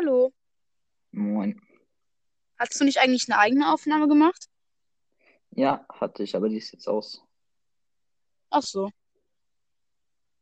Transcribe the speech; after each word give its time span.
Hallo. 0.00 0.32
Moin. 1.10 1.60
Hast 2.56 2.80
du 2.80 2.84
nicht 2.84 2.98
eigentlich 2.98 3.28
eine 3.28 3.40
eigene 3.40 3.72
Aufnahme 3.72 4.06
gemacht? 4.06 4.48
Ja, 5.50 5.84
hatte 5.88 6.22
ich, 6.22 6.36
aber 6.36 6.48
die 6.48 6.58
ist 6.58 6.70
jetzt 6.70 6.86
aus. 6.86 7.26
Ach 8.50 8.62
so. 8.62 8.92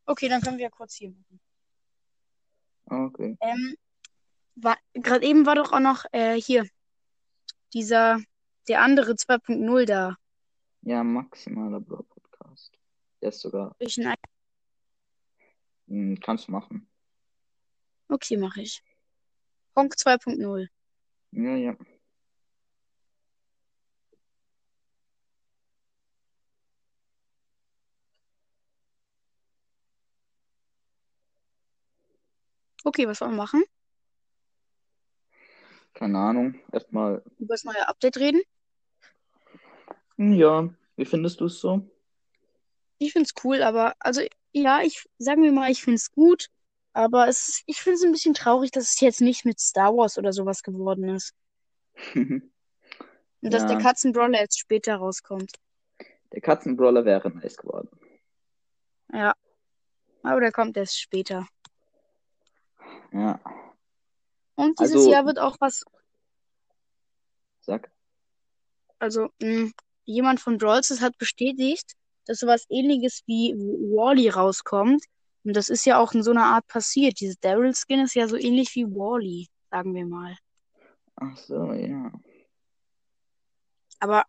Okay, 0.05 0.29
dann 0.29 0.41
können 0.41 0.59
wir 0.59 0.65
ja 0.65 0.69
kurz 0.69 0.93
hier 0.93 1.09
machen. 1.09 1.39
Okay. 2.85 3.35
Ähm, 3.41 3.75
gerade 4.93 5.25
eben 5.25 5.47
war 5.47 5.55
doch 5.55 5.71
auch 5.73 5.79
noch 5.79 6.05
äh, 6.11 6.39
hier 6.39 6.67
dieser, 7.73 8.19
der 8.67 8.83
andere 8.83 9.13
2.0 9.13 9.85
da. 9.85 10.17
Ja, 10.83 11.03
maximaler 11.03 11.79
Bro 11.79 12.03
Podcast. 12.03 12.77
Der 13.23 13.29
ist 13.29 13.41
sogar, 13.41 13.75
Ich 13.79 13.97
ein, 13.97 14.13
hm, 15.87 16.19
kannst 16.19 16.47
du 16.47 16.51
machen. 16.51 16.87
okay, 18.07 18.37
mache 18.37 18.61
ich. 18.61 18.83
Honk 19.77 19.93
2.0. 19.95 20.67
Ja, 21.31 21.55
ja. 21.55 21.75
Okay, 32.83 33.07
was 33.07 33.21
wollen 33.21 33.31
wir 33.33 33.37
machen? 33.37 33.63
Keine 35.93 36.17
Ahnung. 36.17 36.55
Erstmal, 36.71 37.21
Über 37.37 37.53
das 37.53 37.63
neue 37.63 37.87
Update 37.87 38.17
reden? 38.17 38.41
ja, 40.17 40.69
wie 40.95 41.05
findest 41.05 41.39
du 41.39 41.45
es 41.45 41.59
so? 41.59 41.87
Ich 42.97 43.13
find's 43.13 43.33
cool, 43.43 43.61
aber 43.61 43.93
also 43.99 44.21
ja, 44.53 44.81
ich 44.81 45.07
sagen 45.19 45.43
wir 45.43 45.51
mal, 45.51 45.69
ich 45.69 45.83
find's 45.83 46.11
gut, 46.11 46.49
aber 46.97 47.27
es, 47.27 47.61
ich 47.67 47.77
find's 47.81 48.03
ein 48.03 48.11
bisschen 48.11 48.33
traurig, 48.33 48.71
dass 48.71 48.85
es 48.91 48.99
jetzt 49.01 49.21
nicht 49.21 49.45
mit 49.45 49.59
Star 49.59 49.95
Wars 49.95 50.17
oder 50.17 50.33
sowas 50.33 50.63
geworden 50.63 51.09
ist. 51.09 51.33
Und 53.41 53.51
dass 53.53 53.65
der 53.65 53.77
Ja, 53.77 53.81
Katzenbrawler 53.81 54.39
jetzt 54.41 54.59
später 54.59 54.95
rauskommt. 54.97 55.53
der 56.31 56.41
Katzenbrawler 56.41 57.03
wäre 57.05 57.29
nice 57.31 57.57
geworden. 57.57 57.89
Ja, 59.13 59.33
aber 60.23 60.39
der 60.41 60.51
kommt 60.53 60.77
erst 60.77 60.99
später. 60.99 61.47
Ja, 63.11 63.39
Und 64.55 64.79
dieses 64.79 64.93
also, 64.93 65.07
Jahr 65.07 65.25
wird 65.25 65.39
auch 65.39 65.55
was, 65.61 65.83
sag. 67.61 67.91
also 68.99 69.29
mh, 69.39 69.71
jemand 70.05 70.39
von 70.39 70.57
Brawl 70.57 70.83
Stars 70.83 71.01
hat 71.01 71.17
bestätigt, 71.17 71.93
dass 72.25 72.39
sowas 72.39 72.65
ähnliches 72.69 73.23
wie 73.25 73.53
Wall-E 73.55 74.29
rauskommt. 74.29 75.03
Und 75.47 75.55
das 75.55 75.69
ist 75.69 75.85
ja 75.85 75.97
auch 75.97 76.11
in 76.11 76.23
so 76.23 76.31
einer 76.31 76.43
Art 76.43 76.67
passiert. 76.67 77.21
Dieses 77.21 77.39
Daryl-Skin 77.39 78.01
ist 78.01 78.15
ja 78.15 78.27
so 78.27 78.35
ähnlich 78.35 78.75
wie 78.75 78.83
Wall-E, 78.83 79.45
sagen 79.71 79.95
wir 79.95 80.05
mal. 80.05 80.35
Ach 81.15 81.37
so, 81.37 81.71
ja. 81.71 82.11
Aber 84.01 84.25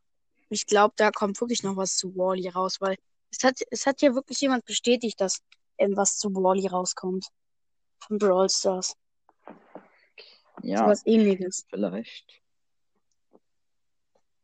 ich 0.49 0.65
glaube, 0.65 0.95
da 0.97 1.11
kommt 1.11 1.41
wirklich 1.41 1.65
noch 1.65 1.77
was 1.77 1.97
zu 1.97 2.15
Wall-E 2.15 2.51
raus, 2.51 2.81
weil 2.81 2.97
es 3.33 3.43
hat, 3.43 3.59
es 3.73 3.85
hat 3.85 4.01
ja 4.01 4.15
wirklich 4.15 4.41
jemand 4.41 4.65
bestätigt, 4.65 5.21
dass 5.21 5.41
ähm, 5.79 5.97
was 5.97 6.19
zu 6.19 6.33
Wall-E 6.33 6.69
rauskommt. 6.69 7.27
Von 7.99 8.19
Brawl 8.19 8.49
Stars. 8.49 8.95
Ja, 10.63 10.85
Sowas 10.85 11.03
ähnliches. 11.05 11.67
vielleicht. 11.69 12.41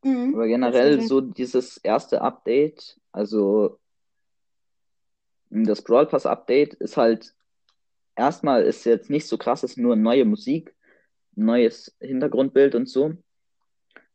Mhm. 0.02 0.34
Aber 0.34 0.48
generell 0.48 1.02
so 1.02 1.20
dieses 1.20 1.76
erste 1.76 2.20
Update, 2.20 3.00
also 3.12 3.78
das 5.62 5.82
Brawl 5.82 6.06
Pass 6.06 6.26
Update 6.26 6.74
ist 6.74 6.96
halt, 6.96 7.32
erstmal 8.16 8.64
ist 8.64 8.84
jetzt 8.84 9.08
nicht 9.08 9.28
so 9.28 9.38
krass, 9.38 9.62
ist 9.62 9.78
nur 9.78 9.94
neue 9.94 10.24
Musik, 10.24 10.74
neues 11.36 11.94
Hintergrundbild 12.00 12.74
und 12.74 12.88
so. 12.88 13.14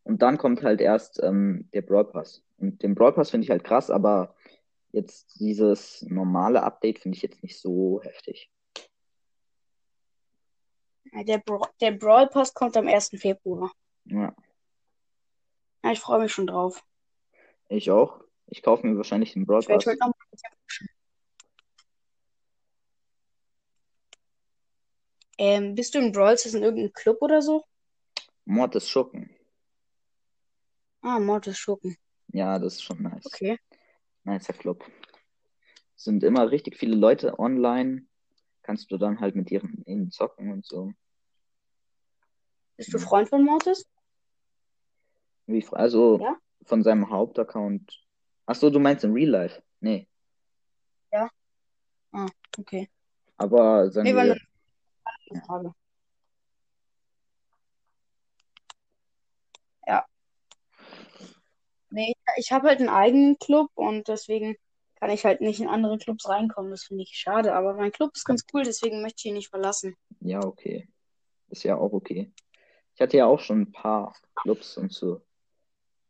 Und 0.04 0.22
dann 0.22 0.38
kommt 0.38 0.64
halt 0.64 0.82
erst 0.82 1.23
ähm, 1.23 1.70
der 1.73 1.82
Brawl 1.84 2.04
Pass. 2.06 2.44
Und 2.58 2.84
den 2.84 2.94
Brawl 2.95 3.14
Pass 3.14 3.30
finde 3.30 3.45
ich 3.45 3.52
halt 3.52 3.64
krass, 3.64 3.89
aber 3.89 4.36
jetzt 4.92 5.39
dieses 5.39 6.02
normale 6.02 6.64
Update 6.64 7.00
finde 7.00 7.16
ich 7.16 7.22
jetzt 7.22 7.42
nicht 7.42 7.58
so 7.58 8.02
heftig. 8.04 8.52
der, 11.14 11.38
Bra 11.38 11.70
der 11.80 11.92
Brawl 11.92 12.27
Pass 12.27 12.54
kommt 12.54 12.76
am 12.76 12.88
1. 12.88 13.11
Februar. 13.17 13.71
Ja, 14.06 14.36
Ja, 15.83 15.92
ich 15.92 16.00
freue 16.00 16.20
mich 16.20 16.33
schon 16.33 16.48
drauf. 16.48 16.83
ich 17.70 17.92
auch. 17.92 18.20
Ich 18.48 18.64
kaufe 18.64 18.86
mir 18.86 18.98
wahrscheinlich 18.98 19.33
den 19.33 19.45
Brawl 19.45 19.60
Ich 19.61 19.70
werde 19.70 19.86
Pass. 19.86 19.94
heute 19.94 20.00
noch. 20.00 20.14
Ähm, 25.39 25.73
bist 25.73 25.95
du 25.95 26.00
in 26.00 26.11
Brawl 26.11 26.38
Stars 26.38 26.54
in 26.54 26.64
irgendeinem 26.64 26.92
Club 26.92 27.22
oder 27.22 27.42
so? 27.42 27.64
Mortis 28.44 28.89
Schurken. 28.89 29.33
Ah, 31.02 31.17
Mortis 31.17 31.58
Schurken. 31.58 31.95
Ja, 32.27 32.60
das 32.60 32.73
ist 32.73 32.83
schon 32.83 33.02
nice. 33.02 33.26
Okay. 33.26 33.58
Nicer 34.26 34.52
Club. 34.52 34.83
Sind 35.95 36.26
immer 36.26 36.52
richtig 36.52 36.76
viele 36.77 36.95
Leute 36.98 37.39
online. 37.39 38.05
Kannst 38.64 38.92
du 38.92 38.98
dann 38.98 39.22
halt 39.22 39.38
mit 39.38 39.50
ihren, 39.50 39.82
ihnen 39.86 40.11
zocken 40.11 40.52
und 40.52 40.66
so. 40.66 40.92
Bist 42.76 42.94
du. 42.94 43.00
Freund 43.00 43.30
von 43.30 43.45
Mortis? 43.45 43.88
Wie, 45.48 45.66
also 45.71 46.20
Ja? 46.20 46.36
von 46.66 46.83
seinem 46.83 47.10
Hauptaccount. 47.10 48.06
Ach 48.45 48.56
so, 48.56 48.70
du 48.70 48.80
meinst 48.80 49.06
in 49.06 49.14
Real 49.14 49.30
Life? 49.30 49.64
Nee. 49.80 50.06
Ja. 51.14 51.30
Ah, 52.11 52.27
okay. 52.58 52.89
Aber 53.38 53.89
sagen 53.89 54.10
Nee, 54.10 54.16
war 54.16 54.36
eine 55.32 55.42
Frage. 55.42 55.73
Ja. 59.88 60.06
Nee, 61.92 62.14
ich 62.38 62.52
habe 62.52 62.67
halt 62.67 62.80
einen 62.80 62.90
eigenen 62.90 63.38
Club 63.39 63.70
und 63.76 64.08
deswegen 64.08 64.56
kann 65.00 65.10
ich 65.10 65.26
halt 65.26 65.42
nicht 65.42 65.60
in 65.60 65.68
andere 65.68 65.98
Clubs 65.98 66.28
reinkommen. 66.28 66.72
Das 66.72 66.84
finde 66.84 67.04
ich 67.04 67.12
schade. 67.14 67.54
Aber 67.54 67.73
mein 67.73 67.92
Club 67.92 68.12
ist 68.14 68.26
ganz 68.26 68.45
cool, 68.54 68.64
deswegen 68.64 69.02
möchte 69.02 69.20
ich 69.20 69.26
ihn 69.26 69.36
nicht 69.36 69.50
verlassen. 69.50 69.95
ja, 70.20 70.44
okay. 70.44 70.88
Ist 71.50 71.64
ja 71.64 71.78
auch 71.78 71.94
okay. 71.94 72.32
Ich 72.94 73.02
hatte 73.02 73.18
ja 73.18 73.26
auch 73.26 73.39
schon 73.39 73.62
ein 73.62 73.72
paar 73.72 74.14
Clubs 74.36 74.78
und 74.78 74.94
so. 74.94 75.22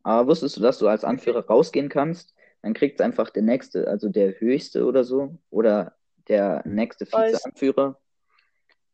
Aber 0.03 0.27
wusstest 0.27 0.57
du, 0.57 0.61
dass 0.61 0.79
du 0.79 0.87
als 0.87 1.03
Anführer 1.03 1.45
rausgehen 1.45 1.87
kannst? 1.87 2.33
Dann 2.61 2.73
kriegt 2.73 2.99
einfach 2.99 3.29
der 3.29 3.43
nächste, 3.43 3.87
also 3.87 4.09
der 4.09 4.39
höchste 4.39 4.85
oder 4.85 5.03
so, 5.03 5.37
oder 5.49 5.95
der 6.27 6.61
nächste. 6.65 7.05
Vize-Anführer. 7.05 7.99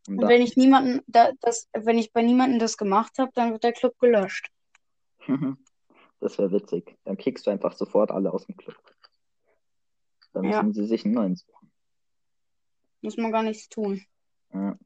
Und 0.08 0.20
Und 0.22 0.28
wenn 0.30 0.42
ich 0.42 0.56
niemanden, 0.56 1.02
da, 1.08 1.32
das, 1.42 1.68
wenn 1.74 1.98
ich 1.98 2.14
bei 2.14 2.22
niemandem 2.22 2.60
das 2.60 2.78
gemacht 2.78 3.18
habe, 3.18 3.32
dann 3.34 3.52
wird 3.52 3.64
der 3.64 3.74
Club 3.74 3.98
gelöscht. 4.00 4.50
das 6.20 6.38
wäre 6.38 6.52
witzig. 6.52 6.96
Dann 7.04 7.18
kickst 7.18 7.48
du 7.48 7.52
einfach 7.52 7.74
sofort 7.74 8.12
alle 8.12 8.32
aus 8.32 8.46
dem 8.46 8.56
Club. 8.56 8.78
Dann 10.34 10.46
Ja, 10.46 10.62
müssen 10.64 10.74
sie 10.74 10.86
sich 10.88 11.06
einen 11.06 11.14
neuen 11.16 11.36
suchen. 11.36 11.72
muss 13.02 13.18
man 13.18 13.32
gar 13.32 13.44
nichts 13.44 13.70
tun. 13.70 14.06
Ja. 14.54 14.78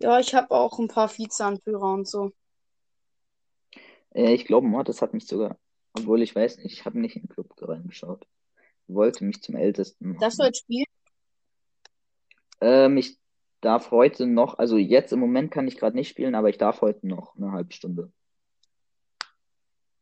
Ja, 0.00 0.18
ich 0.18 0.34
habe 0.34 0.50
auch 0.50 0.78
ein 0.80 0.88
paar 0.88 1.08
Vize-Anführer 1.08 1.92
und 1.94 2.08
so. 2.08 2.32
Äh, 4.14 4.34
Ich 4.34 4.44
glaube, 4.46 4.66
Mortis 4.66 5.00
hat 5.00 5.14
mich 5.14 5.26
sogar, 5.26 5.56
obwohl 5.94 6.22
ich 6.22 6.34
weiß 6.34 6.58
nicht, 6.58 6.72
ich 6.72 6.84
habe 6.84 6.98
nicht 6.98 7.16
in 7.16 7.22
den 7.22 7.28
Club 7.28 7.54
reingeschaut. 7.60 8.26
Wollte 8.88 9.24
mich 9.24 9.42
zum 9.42 9.54
Ältesten 9.56 10.14
machen. 10.14 10.36
jetzt 10.40 10.58
spielen? 10.58 10.86
Ähm, 12.62 12.96
ich 12.96 13.18
darf 13.60 13.90
heute 13.90 14.26
noch, 14.26 14.58
also 14.58 14.76
jetzt 14.76 15.12
im 15.12 15.18
Moment 15.18 15.50
kann 15.50 15.66
ich 15.66 15.76
gerade 15.76 15.96
nicht 15.96 16.08
spielen, 16.08 16.36
aber 16.36 16.48
ich 16.48 16.58
darf 16.58 16.80
heute 16.80 17.06
noch 17.06 17.36
eine 17.36 17.50
halbe 17.50 17.72
Stunde. 17.72 18.12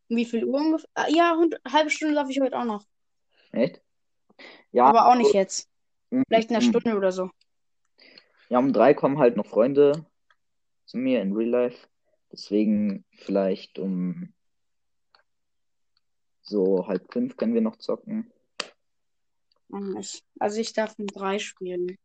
Um 0.09 0.17
wie 0.17 0.27
viel 0.27 0.45
Uhr 0.45 0.59
ungefähr? 0.59 0.89
Ah, 0.95 1.09
ja, 1.09 1.33
eine 1.33 1.73
halbe 1.73 1.91
Stunde 1.91 2.15
darf 2.15 2.29
ich 2.29 2.41
heute 2.41 2.59
auch 2.59 2.65
noch. 2.65 2.85
Echt? 3.53 3.81
Ja, 4.73 4.85
Aber 4.85 5.09
auch 5.09 5.15
nicht 5.15 5.33
jetzt. 5.33 5.69
um, 6.11 6.23
Vielleicht 6.29 6.51
in 6.51 6.57
einer 6.57 6.65
um, 6.65 6.71
Stunde 6.71 6.97
oder 6.97 7.13
so. 7.13 7.31
ja, 8.51 8.59
um 8.59 8.73
drei 8.73 8.93
kommen 8.93 9.19
halt 9.19 9.37
noch 9.37 9.47
Freunde 9.47 10.05
zu 10.85 10.99
mir 10.99 11.23
in 11.23 11.33
Real 11.33 11.49
Life. 11.49 11.89
Deswegen 12.31 13.05
vielleicht 13.13 13.79
um 13.79 14.33
so 16.43 16.87
halb 16.87 17.11
fünf 17.13 17.37
können 17.37 17.55
wir 17.55 17.61
noch 17.61 17.77
zocken. 17.77 18.31
Also 20.39 20.61
ich 20.61 20.73
darf 20.73 20.99
um 20.99 21.07
drei 21.07 21.39
spielen. 21.39 21.97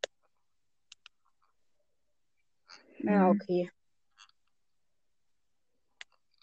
Ja, 2.98 3.28
Hm. 3.28 3.40
okay. 3.40 3.70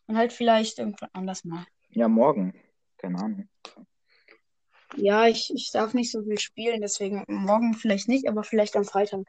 Und 0.08 0.18
halt 0.18 0.34
vielleicht 0.34 0.80
irgendwann 0.80 1.10
anders 1.14 1.44
mal. 1.44 1.66
Ja, 1.90 2.08
morgen. 2.08 2.54
Keine 2.98 3.20
Ahnung. 3.20 3.50
Ja, 4.96 5.28
ich, 5.28 5.52
ich 5.54 5.72
darf 5.72 5.94
nicht 5.94 6.12
so 6.12 6.24
viel 6.24 6.38
spielen, 6.38 6.82
deswegen 6.82 7.24
morgen 7.28 7.74
vielleicht 7.74 8.08
nicht, 8.08 8.28
aber 8.28 8.44
vielleicht 8.44 8.76
am 8.76 8.84
Freitag. 8.86 9.26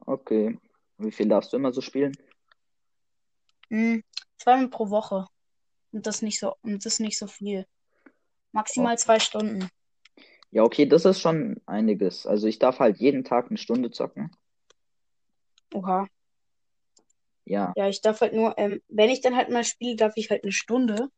Okay. 0.00 0.58
Wie 0.96 1.12
viel 1.12 1.28
darfst 1.28 1.52
du 1.52 1.56
immer 1.56 1.72
so 1.72 1.80
spielen? 1.80 2.16
Hm, 3.70 4.02
zweimal 4.38 4.68
pro 4.68 4.90
Woche. 4.90 5.26
Und 5.92 6.06
das 6.06 6.22
nicht 6.22 6.40
so, 6.40 6.54
und 6.62 6.84
das 6.84 7.00
nicht 7.00 7.18
so 7.18 7.26
viel. 7.26 7.64
Maximal 8.52 8.98
zwei 8.98 9.20
Stunden. 9.20 9.68
Ja, 10.50 10.62
okay, 10.62 10.86
das 10.86 11.04
ist 11.04 11.20
schon 11.20 11.60
einiges. 11.66 12.26
Also 12.26 12.46
ich 12.46 12.58
darf 12.58 12.78
halt 12.78 12.96
jeden 12.98 13.22
Tag 13.24 13.48
eine 13.48 13.58
Stunde 13.58 13.90
zocken. 13.90 14.30
Oha. 15.74 16.08
Ja, 17.48 17.72
Ja, 17.76 17.88
ich 17.88 18.02
darf 18.02 18.20
halt 18.20 18.34
nur, 18.34 18.56
ähm, 18.58 18.82
wenn 18.88 19.08
ich 19.08 19.22
dann 19.22 19.34
halt 19.34 19.48
mal 19.48 19.64
spiele, 19.64 19.96
darf 19.96 20.12
ich 20.16 20.30
halt 20.30 20.42
eine 20.42 20.52
Stunde. 20.52 21.08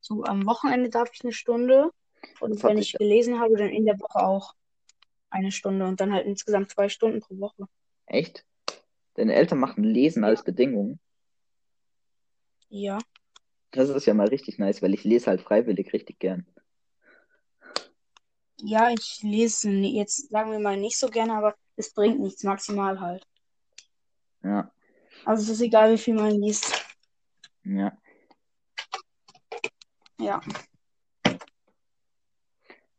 So 0.00 0.22
am 0.24 0.46
Wochenende 0.46 0.88
darf 0.88 1.10
ich 1.12 1.22
eine 1.24 1.32
Stunde. 1.32 1.90
Und 2.38 2.54
das 2.54 2.62
wenn 2.62 2.78
ich 2.78 2.92
ich. 2.94 2.98
gelesen 2.98 3.40
habe, 3.40 3.56
dann 3.56 3.70
in 3.70 3.86
der 3.86 3.98
Woche 3.98 4.24
auch 4.24 4.54
eine 5.30 5.50
Stunde 5.50 5.86
und 5.86 6.00
dann 6.00 6.12
halt 6.12 6.26
insgesamt 6.26 6.70
zwei 6.70 6.88
Stunden 6.88 7.20
pro 7.20 7.38
Woche. 7.38 7.66
Echt? 8.06 8.44
Deine 9.14 9.34
Eltern 9.34 9.58
machen 9.58 9.82
Lesen 9.84 10.22
als 10.22 10.44
Bedingung. 10.44 11.00
Ja. 12.68 12.98
Das 13.72 13.88
ist 13.88 14.06
ja 14.06 14.14
mal 14.14 14.28
richtig 14.28 14.58
nice, 14.58 14.82
weil 14.82 14.94
ich 14.94 15.04
lese 15.04 15.26
halt 15.26 15.40
freiwillig 15.40 15.92
richtig 15.92 16.18
gern. 16.18 16.46
Ja, 18.62 18.90
ich 18.90 19.20
lese 19.22 19.70
jetzt, 19.70 20.28
sagen 20.30 20.52
wir 20.52 20.58
mal, 20.60 20.76
nicht 20.76 20.98
so 20.98 21.08
gerne, 21.08 21.34
aber 21.34 21.56
es 21.76 21.92
bringt 21.92 22.20
nichts, 22.20 22.44
maximal 22.44 23.00
halt. 23.00 23.26
Ja, 24.42 24.70
Also 25.24 25.42
es 25.44 25.48
ist 25.50 25.60
egal, 25.60 25.92
wie 25.92 25.98
viel 25.98 26.14
man 26.14 26.40
liest. 26.40 26.74
ja. 27.64 27.92
Ja. 30.18 30.40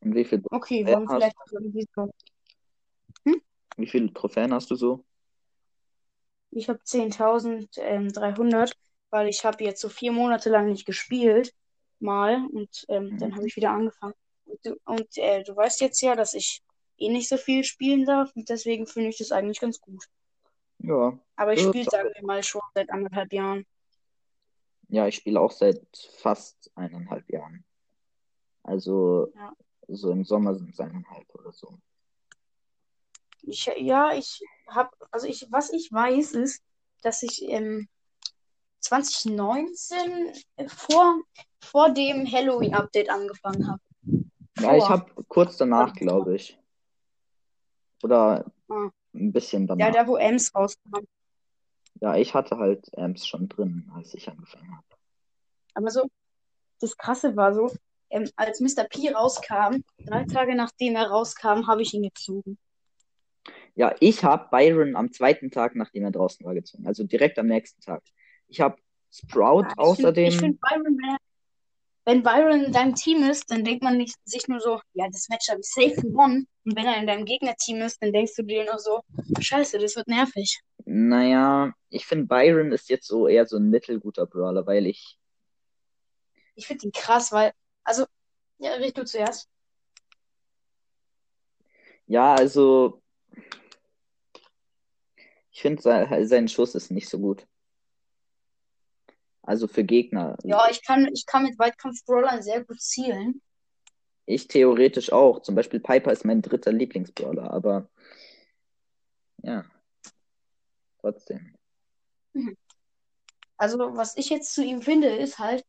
Und 0.02 0.16
wie 0.16 0.26
viele 0.26 0.44
Okay, 0.52 0.86
wollen 0.86 1.04
wir 1.04 1.10
hast, 1.10 1.14
vielleicht 1.16 1.38
auch 1.38 1.52
irgendwie 1.52 1.88
so. 1.96 2.12
wie 3.78 3.88
viele 3.88 4.14
Trophäen 4.14 4.54
hast 4.54 4.72
du 4.72 4.76
so? 4.76 5.06
Ich 6.52 6.68
habe 6.70 6.84
10.300, 6.84 8.74
weil 9.10 9.28
ich 9.30 9.46
habe 9.46 9.64
jetzt 9.64 9.82
so 9.82 9.90
vier 9.90 10.12
Monate 10.12 10.50
lang 10.50 10.68
nicht 10.68 10.86
gespielt, 10.86 11.54
mal, 12.00 12.46
und 12.52 12.86
ähm, 12.90 13.18
dann 13.20 13.36
habe 13.36 13.44
Mhm. 13.44 13.48
ich 13.48 13.56
wieder 13.56 13.72
angefangen. 13.72 14.14
Und, 14.46 14.66
du, 14.66 14.76
und 14.86 15.18
äh, 15.18 15.44
du 15.44 15.56
weißt 15.56 15.82
jetzt 15.82 16.02
ja, 16.02 16.16
dass 16.16 16.34
ich 16.34 16.62
eh 16.98 17.10
nicht 17.10 17.30
so 17.30 17.38
viel 17.38 17.64
spielen 17.64 18.06
darf 18.06 18.32
und 18.36 18.50
deswegen 18.50 18.86
finde 18.88 19.10
ich 19.10 19.18
das 19.18 19.32
eigentlich 19.32 19.60
ganz 19.60 19.80
gut. 19.80 20.04
Ja, 20.84 21.18
Aber 21.36 21.54
ich 21.54 21.62
spiele, 21.62 21.90
sagen 21.90 22.10
wir 22.14 22.26
mal, 22.26 22.42
schon 22.44 22.62
seit 22.74 22.90
anderthalb 22.90 23.32
Jahren. 23.34 23.66
Ja, 24.90 25.08
ich 25.08 25.16
spiele 25.16 25.40
auch 25.40 25.52
seit 25.52 25.82
fast 26.18 26.72
eineinhalb 26.76 27.30
Jahren. 27.30 27.64
Also 28.64 29.32
Ja. 29.36 29.54
so 29.88 30.12
im 30.12 30.26
Sommer 30.26 30.56
sind 30.56 30.72
es 30.72 30.80
eineinhalb 30.80 31.28
oder 31.36 31.52
so. 31.52 31.78
Ich, 33.44 33.66
ja, 33.78 34.14
ich 34.14 34.42
habe, 34.68 34.90
also 35.12 35.28
ich, 35.28 35.48
was 35.50 35.72
ich 35.72 35.92
weiß, 35.92 36.34
ist, 36.34 36.62
dass 37.02 37.24
ich 37.24 37.42
ähm, 37.44 37.88
2019 38.80 40.34
äh, 40.58 40.68
vor, 40.68 41.22
vor 41.60 41.92
dem 41.92 42.30
Halloween-Update 42.32 43.10
angefangen 43.10 43.68
habe. 43.68 43.82
Ja, 44.60 44.76
ich 44.76 44.88
habe 44.90 45.24
kurz 45.28 45.58
danach, 45.58 45.94
glaube 45.94 46.36
ich. 46.36 46.58
Oder 48.04 48.46
Ah. 48.68 48.90
Ein 49.14 49.32
bisschen 49.32 49.68
Ja, 49.68 49.76
danach. 49.76 49.92
da 49.94 50.08
wo 50.08 50.18
Ems 50.18 50.54
rauskam. 50.56 51.06
Ja, 52.00 52.16
ich 52.16 52.34
hatte 52.34 52.58
halt 52.58 52.90
Amps 52.98 53.28
schon 53.28 53.48
drin, 53.50 53.92
als 53.96 54.14
ich 54.14 54.28
angefangen 54.30 54.76
habe. 54.76 54.86
Aber 55.74 55.90
so, 55.92 56.10
das 56.80 56.98
Krasse 56.98 57.36
war 57.36 57.54
so, 57.54 57.72
ähm, 58.10 58.30
als 58.36 58.60
Mr. 58.60 58.86
P 58.86 59.12
rauskam, 59.12 59.84
drei 60.06 60.24
Tage 60.26 60.56
nachdem 60.56 60.96
er 60.96 61.08
rauskam, 61.08 61.68
habe 61.68 61.82
ich 61.82 61.94
ihn 61.94 62.04
gezogen. 62.04 62.58
Ja, 63.76 63.96
ich 64.00 64.24
habe 64.24 64.50
Byron 64.50 64.96
am 64.96 65.12
zweiten 65.12 65.50
Tag, 65.52 65.76
nachdem 65.76 66.04
er 66.04 66.12
draußen 66.12 66.46
war, 66.46 66.54
gezogen. 66.54 66.88
Also 66.88 67.04
direkt 67.04 67.40
am 67.40 67.48
nächsten 67.48 67.82
Tag. 67.82 68.04
Ich 68.48 68.60
habe 68.62 68.78
Sprout 69.12 69.62
Ja, 69.64 69.68
ich 69.70 69.74
find, 69.74 69.80
außerdem. 69.80 70.28
ich 70.28 70.38
find 70.40 70.60
Byron, 70.62 70.84
wenn, 70.98 71.10
er- 71.10 71.18
wenn 72.06 72.24
Byron 72.24 72.66
in 72.66 72.72
deinem 72.72 72.96
Team 72.96 73.24
ist, 73.24 73.52
dann 73.52 73.64
denkt 73.64 73.84
man 73.84 73.98
nicht, 73.98 74.16
sich 74.26 74.48
nur 74.48 74.60
so, 74.60 74.82
ja, 74.94 75.08
das 75.12 75.30
Match 75.30 75.50
habe 75.50 75.62
ich 75.62 75.68
safe 75.68 76.02
gewonnen. 76.02 76.48
Und 76.66 76.76
wenn 76.76 76.86
er 76.86 76.98
in 76.98 77.08
deinem 77.08 77.26
Gegnerteam 77.26 77.82
ist, 77.82 78.02
dann 78.02 78.12
denkst 78.12 78.36
du 78.36 78.44
dir 78.44 78.66
nur 78.66 78.80
so, 78.80 79.02
scheiße, 79.40 79.78
das 79.78 79.96
wird 79.96 80.08
nervig. 80.08 80.62
Naja, 80.86 81.74
ich 81.90 82.06
finde 82.06 82.26
Byron 82.26 82.72
ist 82.72 82.90
jetzt 82.90 83.08
so 83.08 83.28
eher 83.28 83.46
so 83.46 83.58
ein 83.58 83.70
mittelguter 83.70 84.26
Brawler, 84.26 84.66
weil 84.66 84.88
ich. 84.88 85.20
Ich 86.56 86.68
finde 86.68 86.88
ihn 86.88 86.92
krass, 86.92 87.32
weil, 87.32 87.54
also, 87.84 88.06
ja, 88.58 88.74
red 88.74 88.98
du 88.98 89.06
zuerst. 89.06 89.48
Ja, 92.08 92.34
also. 92.34 93.02
Ich 95.52 95.62
finde, 95.62 95.82
sein, 95.82 96.28
sein 96.28 96.48
Schuss 96.48 96.74
ist 96.76 96.90
nicht 96.90 97.10
so 97.10 97.20
gut. 97.20 97.46
Also 99.44 99.68
für 99.68 99.84
Gegner. 99.84 100.38
Ja, 100.44 100.68
ich 100.70 100.86
kann, 100.86 101.10
ich 101.14 101.26
kann 101.26 101.44
mit 101.44 101.58
Weitkampf-Brawlern 101.58 102.42
sehr 102.42 102.64
gut 102.64 102.80
zielen. 102.80 103.42
Ich 104.26 104.48
theoretisch 104.48 105.12
auch. 105.12 105.42
Zum 105.42 105.56
Beispiel 105.56 105.80
Piper 105.80 106.12
ist 106.12 106.26
mein 106.26 106.42
dritter 106.42 106.72
Lieblingsbrawler, 106.72 107.52
aber 107.52 107.90
ja, 109.38 109.66
trotzdem. 111.00 111.56
Also, 113.58 113.78
was 113.96 114.16
ich 114.18 114.30
jetzt 114.30 114.54
zu 114.54 114.64
ihm 114.64 114.82
finde, 114.82 115.08
ist 115.08 115.40
halt, 115.40 115.66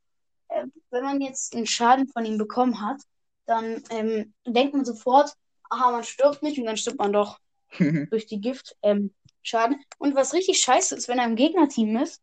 äh, 0.49 0.67
wenn 0.91 1.05
man 1.05 1.21
jetzt 1.21 1.55
einen 1.55 1.67
Schaden 1.67 2.09
von 2.09 2.25
ihm 2.25 2.39
bekommen 2.39 2.81
hat, 2.81 3.01
dann 3.47 3.83
ähm, 3.91 4.35
denkt 4.47 4.75
man 4.75 4.85
sofort, 4.85 5.33
aha, 5.71 5.91
man 5.91 6.05
stirbt 6.05 6.43
nicht 6.43 6.59
und 6.59 6.67
dann 6.67 6.77
stirbt 6.77 6.99
man 6.99 7.13
doch 7.13 7.39
durch 8.11 8.27
die 8.27 8.41
Gift 8.41 8.77
ähm, 8.83 9.15
Schaden. 9.43 9.83
Und 9.99 10.15
was 10.15 10.35
richtig 10.35 10.61
scheiße 10.61 10.95
ist, 10.95 11.09
wenn 11.09 11.19
er 11.19 11.27
im 11.27 11.37
Gegnerteam 11.37 11.97
ist, 11.97 12.23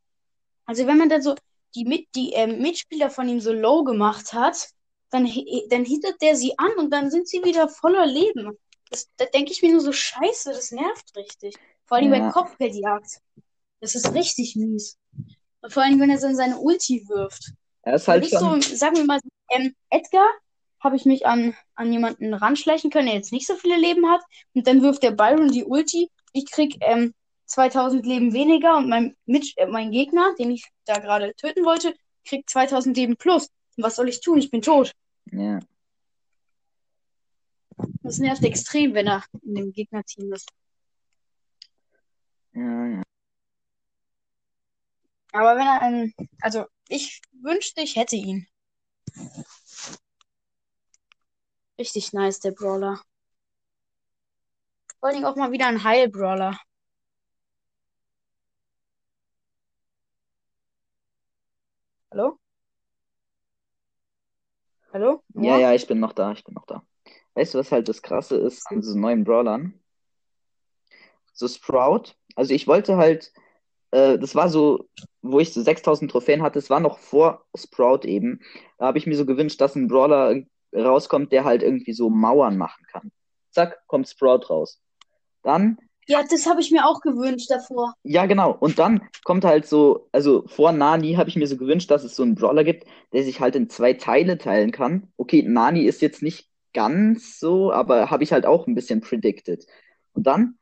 also 0.69 0.85
wenn 0.85 0.99
man 0.99 1.09
dann 1.09 1.23
so 1.23 1.33
die, 1.73 1.83
Mit 1.83 2.07
die 2.13 2.33
ähm, 2.33 2.61
Mitspieler 2.61 3.09
von 3.09 3.27
ihm 3.27 3.39
so 3.39 3.51
low 3.51 3.83
gemacht 3.83 4.33
hat, 4.33 4.69
dann, 5.09 5.25
hi- 5.25 5.65
dann 5.69 5.83
hittet 5.83 6.21
der 6.21 6.35
sie 6.35 6.53
an 6.59 6.71
und 6.77 6.91
dann 6.91 7.09
sind 7.09 7.27
sie 7.27 7.43
wieder 7.43 7.67
voller 7.67 8.05
Leben. 8.05 8.55
Das, 8.91 9.07
da 9.17 9.25
denke 9.25 9.51
ich 9.51 9.63
mir 9.63 9.71
nur 9.71 9.81
so, 9.81 9.91
scheiße, 9.91 10.51
das 10.51 10.69
nervt 10.71 11.15
richtig. 11.15 11.55
Vor 11.85 11.97
allem 11.97 12.13
Ja. 12.13 12.19
bei 12.27 12.31
Kopfgeldjagd. 12.31 13.19
Das 13.81 13.95
ist 13.95 14.13
richtig 14.13 14.55
mies. 14.55 14.97
Und 15.61 15.73
vor 15.73 15.81
allem, 15.81 15.99
wenn 15.99 16.11
er 16.11 16.19
dann 16.19 16.35
seine 16.35 16.59
Ulti 16.59 17.07
wirft. 17.07 17.51
Er 17.81 17.95
ist 17.95 18.07
halt 18.07 18.23
ich 18.25 18.31
so, 18.31 18.37
schon. 18.39 18.61
sagen 18.61 18.97
wir 18.97 19.05
mal, 19.05 19.19
ähm, 19.49 19.73
Edgar 19.89 20.27
habe 20.79 20.97
ich 20.97 21.05
mich 21.05 21.25
an, 21.25 21.55
an 21.73 21.91
jemanden 21.91 22.33
ranschleichen 22.33 22.91
können, 22.91 23.07
der 23.07 23.15
jetzt 23.15 23.31
nicht 23.31 23.47
so 23.47 23.55
viele 23.55 23.77
Leben 23.77 24.07
hat. 24.07 24.21
Und 24.53 24.67
dann 24.67 24.83
wirft 24.83 25.01
der 25.01 25.11
Byron 25.11 25.51
die 25.51 25.65
Ulti. 25.65 26.09
Ich 26.31 26.49
krieg 26.51 26.77
ähm, 26.81 27.13
2000 27.49 28.05
Leben 28.05 28.33
weniger 28.33 28.77
und 28.77 28.87
mein, 28.87 29.15
Mitsch 29.25 29.53
äh, 29.57 29.65
mein 29.65 29.91
Gegner, 29.91 30.33
den 30.37 30.51
ich 30.51 30.65
da 30.85 30.99
gerade 30.99 31.33
töten 31.35 31.65
wollte, 31.65 31.95
kriegt 32.25 32.49
2000 32.49 32.95
Leben 32.95 33.17
plus. 33.17 33.49
Und 33.75 33.83
was 33.83 33.95
soll 33.95 34.07
ich 34.07 34.21
tun? 34.21 34.37
Ich 34.37 34.51
bin 34.51 34.61
tot. 34.61 34.93
Ja. 35.31 35.59
Das 38.03 38.19
nervt 38.19 38.43
extrem, 38.43 38.93
wenn 38.93 39.07
er 39.07 39.23
in 39.41 39.55
dem 39.55 39.73
Gegnerteam 39.73 40.31
ist. 40.33 40.49
Ja, 42.53 42.85
ja. 42.85 43.03
Aber 45.31 45.55
wenn 45.55 45.67
er 45.67 45.81
einen, 45.81 46.13
also 46.41 46.65
ich 46.87 47.21
wünschte, 47.31 47.81
ich 47.81 47.95
hätte 47.95 48.15
ihn. 48.15 48.47
Richtig 51.77 52.13
nice, 52.13 52.39
der 52.39 52.51
Brawler. 52.51 53.01
Vor 54.99 55.11
Dingen 55.11 55.25
auch 55.25 55.35
mal 55.35 55.51
wieder 55.51 55.67
ein 55.67 55.83
Heil-Brawler. 55.83 56.59
Hallo? 62.11 62.39
Hallo? 64.91 65.21
Ja, 65.35 65.59
ja, 65.59 65.73
ich 65.75 65.85
bin 65.85 65.99
noch 65.99 66.13
da, 66.13 66.31
ich 66.31 66.43
bin 66.43 66.55
noch 66.55 66.65
da. 66.65 66.83
Weißt 67.35 67.53
du, 67.53 67.59
was 67.59 67.71
halt 67.71 67.87
das 67.87 68.01
Krasse 68.01 68.35
ist 68.37 68.65
an 68.71 68.81
diesen 68.81 68.99
neuen 68.99 69.23
Brawlern? 69.23 69.79
So 71.33 71.47
Sprout. 71.47 72.15
Also 72.35 72.55
ich 72.55 72.67
wollte 72.67 72.97
halt, 72.97 73.31
äh, 73.91 74.17
das 74.17 74.33
war 74.33 74.49
so, 74.49 74.89
wo 75.21 75.39
ich 75.39 75.53
so 75.53 75.61
6000 75.61 76.09
Trophäen 76.09 76.41
hatte, 76.41 76.57
es 76.57 76.71
war 76.71 76.79
noch 76.79 76.97
vor 76.97 77.45
Sprout 77.55 78.05
eben. 78.05 78.41
Da 78.79 78.87
habe 78.87 78.97
ich 78.97 79.05
mir 79.05 79.15
so 79.15 79.27
gewünscht, 79.27 79.61
dass 79.61 79.75
ein 79.75 79.87
Brawler 79.87 80.41
rauskommt, 80.73 81.31
der 81.31 81.43
halt 81.43 81.61
irgendwie 81.61 81.93
so 81.93 82.09
Mauern 82.09 82.57
machen 82.57 82.85
kann. 82.87 83.11
Zack, 83.51 83.85
kommt 83.85 84.09
Sprout 84.09 84.49
raus. 84.49 84.81
Dann 85.43 85.77
Ja, 86.09 86.23
das 86.29 86.47
habe 86.47 86.59
ich 86.59 86.71
mir 86.71 86.85
auch 86.85 87.01
gewünscht 87.01 87.49
davor. 87.49 87.93
Ja, 88.03 88.25
genau. 88.25 88.51
Und 88.51 88.79
dann 88.79 89.07
kommt 89.23 89.45
halt 89.45 89.67
so, 89.67 90.09
also 90.11 90.43
vor 90.47 90.71
Nani 90.71 91.13
habe 91.13 91.29
ich 91.29 91.35
mir 91.35 91.47
so 91.47 91.55
gewünscht, 91.55 91.91
dass 91.91 92.03
es 92.03 92.15
so 92.15 92.23
einen 92.23 92.35
Brawler 92.35 92.63
gibt, 92.63 92.85
der 93.13 93.23
sich 93.23 93.39
halt 93.39 93.55
in 93.55 93.69
zwei 93.69 93.93
Teile 93.93 94.37
teilen 94.37 94.71
kann. 94.71 95.11
Okay, 95.17 95.43
Nani 95.43 95.83
ist 95.83 96.01
jetzt 96.01 96.23
nicht 96.23 96.49
ganz 96.73 97.39
so, 97.39 97.71
aber 97.71 98.09
habe 98.09 98.23
ich 98.23 98.31
halt 98.31 98.45
auch 98.45 98.67
ein 98.67 98.75
bisschen 98.75 99.01
predicted. 99.01 99.65
Und 100.13 100.25
dann, 100.25 100.57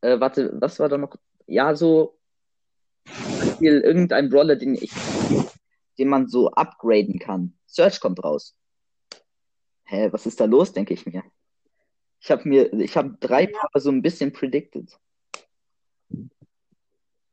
äh, 0.00 0.18
warte, 0.18 0.50
was 0.60 0.80
war 0.80 0.88
da 0.88 0.96
noch? 0.96 1.14
Ja, 1.46 1.74
so 1.74 2.18
Beispiel 3.58 3.80
irgendein 3.80 4.28
Brawler, 4.28 4.54
den 4.54 4.74
ich, 4.74 4.92
den 5.98 6.08
man 6.08 6.28
so 6.28 6.50
upgraden 6.52 7.18
kann. 7.18 7.58
Search 7.66 8.00
kommt 8.00 8.22
raus. 8.22 8.54
Hä, 9.84 10.08
was 10.12 10.26
ist 10.26 10.38
da 10.38 10.44
los, 10.44 10.72
denke 10.72 10.94
ich 10.94 11.06
mir. 11.06 11.24
Ich 12.20 12.30
habe 12.30 12.48
mir, 12.48 12.72
ich 12.72 12.96
habe 12.96 13.16
drei 13.20 13.46
Brawler 13.46 13.80
so 13.80 13.90
ein 13.90 14.02
bisschen 14.02 14.32
predicted. 14.32 14.98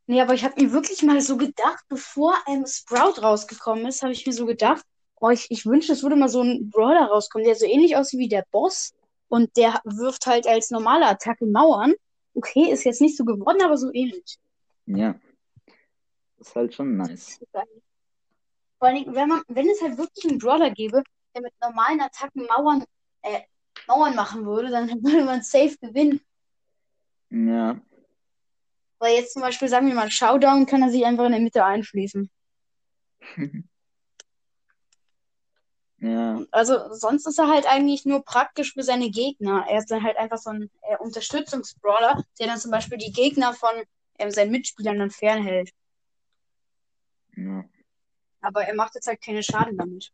Nee, 0.08 0.22
aber 0.22 0.36
ich 0.36 0.44
habe 0.44 0.62
mir 0.62 0.72
wirklich 0.72 1.02
mal 1.02 1.20
so 1.22 1.38
gedacht, 1.38 1.84
bevor 1.90 2.36
ähm, 2.48 2.66
Sprout 2.68 3.22
rausgekommen 3.22 3.88
ist, 3.88 4.04
habe 4.04 4.14
ich 4.14 4.26
mir 4.28 4.34
so 4.34 4.46
gedacht, 4.46 4.86
oh, 5.20 5.30
ich, 5.30 5.48
ich 5.50 5.66
wünschte, 5.66 5.94
es 5.94 6.04
würde 6.04 6.16
mal 6.16 6.30
so 6.30 6.42
ein 6.42 6.70
Brawler 6.70 7.08
rauskommen, 7.08 7.46
der 7.46 7.56
so 7.56 7.66
ähnlich 7.66 7.96
aussieht 7.96 8.20
wie 8.20 8.30
der 8.30 8.46
Boss. 8.52 8.94
Und 9.28 9.58
der 9.58 9.82
wirft 9.84 10.28
halt 10.28 10.46
als 10.46 10.70
normale 10.70 11.08
Attacke 11.08 11.48
Mauern. 11.48 11.94
okay, 12.36 12.72
ist 12.72 12.84
jetzt 12.84 13.02
nicht 13.02 13.18
so 13.18 13.26
geworden, 13.26 13.62
aber 13.64 13.78
so 13.78 13.92
ähnlich. 13.92 14.38
Ja. 14.86 15.16
Ist 16.38 16.56
halt 16.56 16.76
schon 16.76 16.96
nice. 16.96 17.40
Vor 18.78 18.90
allem, 18.90 19.16
wenn 19.16 19.30
man, 19.30 19.42
wenn 19.48 19.68
es 19.68 19.82
halt 19.82 19.98
wirklich 19.98 20.30
einen 20.30 20.38
Brawler 20.38 20.70
gäbe, 20.70 21.02
der 21.34 21.42
mit 21.42 21.54
normalen 21.62 22.02
Attacken 22.02 22.46
Mauern, 22.46 22.84
äh, 23.24 23.42
Mauern 23.88 24.16
machen 24.16 24.46
würde, 24.46 24.70
dann 24.70 24.90
würde 25.04 25.26
man 25.26 25.42
safe 25.42 25.78
gewinnen. 25.80 26.22
Ja. 27.30 27.80
Weil 29.00 29.16
jetzt 29.16 29.34
zum 29.34 29.42
Beispiel, 29.42 29.68
sagen 29.68 29.88
wir 29.88 29.96
mal, 29.96 30.10
Showdown 30.10 30.66
kann 30.66 30.82
er 30.82 30.90
sich 30.90 31.06
einfach 31.06 31.26
in 31.26 31.34
der 31.34 31.42
Mitte 31.42 31.64
einschließen. 31.66 32.30
Ja. 36.06 36.46
Also 36.52 36.94
sonst 36.94 37.26
ist 37.26 37.40
er 37.40 37.48
halt 37.48 37.66
eigentlich 37.66 38.06
nur 38.06 38.24
praktisch 38.24 38.74
für 38.74 38.84
seine 38.84 39.10
Gegner. 39.10 39.66
Er 39.68 39.80
ist 39.80 39.90
dann 39.90 40.04
halt 40.04 40.18
einfach 40.18 40.38
so 40.38 40.52
ein 40.52 40.70
äh, 40.84 40.98
Unterstützungsbrawler, 40.98 42.24
der 42.40 42.46
dann 42.46 42.60
zum 42.60 42.70
Beispiel 42.70 43.00
die 43.00 43.12
Gegner 43.12 43.54
von 43.54 43.72
ähm, 44.20 44.30
seinen 44.30 44.52
Mitspielern 44.52 45.00
dann 45.00 45.10
fernhält. 45.10 45.72
ja. 47.36 47.64
Aber 48.42 48.64
er 48.64 48.76
macht 48.76 48.94
jetzt 48.94 49.08
halt 49.08 49.24
keine 49.24 49.42
Schaden 49.42 49.76
damit. 49.76 50.12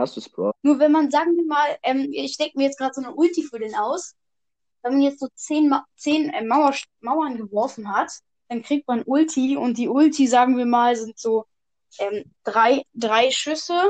Hast 0.00 0.16
du 0.16 0.20
Sprout? 0.20 0.52
Nur 0.62 0.78
wenn 0.78 0.92
man, 0.92 1.10
sagen 1.10 1.36
wir 1.36 1.46
mal, 1.46 1.76
ähm, 1.82 2.08
ich 2.12 2.36
denke 2.36 2.58
mir 2.58 2.64
jetzt 2.64 2.78
gerade 2.78 2.94
so 2.94 3.02
eine 3.02 3.14
Ulti 3.14 3.42
für 3.42 3.58
den 3.58 3.74
aus, 3.74 4.14
wenn 4.82 4.94
man 4.94 5.02
jetzt 5.02 5.20
so 5.20 5.28
zehn, 5.34 5.68
Ma 5.68 5.84
zehn 5.96 6.30
äh, 6.30 6.44
Mauer 6.44 6.74
Mauern 7.00 7.36
geworfen 7.36 7.94
hat, 7.94 8.12
dann 8.48 8.62
kriegt 8.62 8.88
man 8.88 9.02
Ulti 9.04 9.56
und 9.56 9.78
die 9.78 9.88
Ulti, 9.88 10.26
sagen 10.26 10.56
wir 10.56 10.66
mal, 10.66 10.96
sind 10.96 11.18
so 11.18 11.44
ähm, 11.98 12.24
drei, 12.44 12.82
drei 12.94 13.30
Schüsse, 13.30 13.88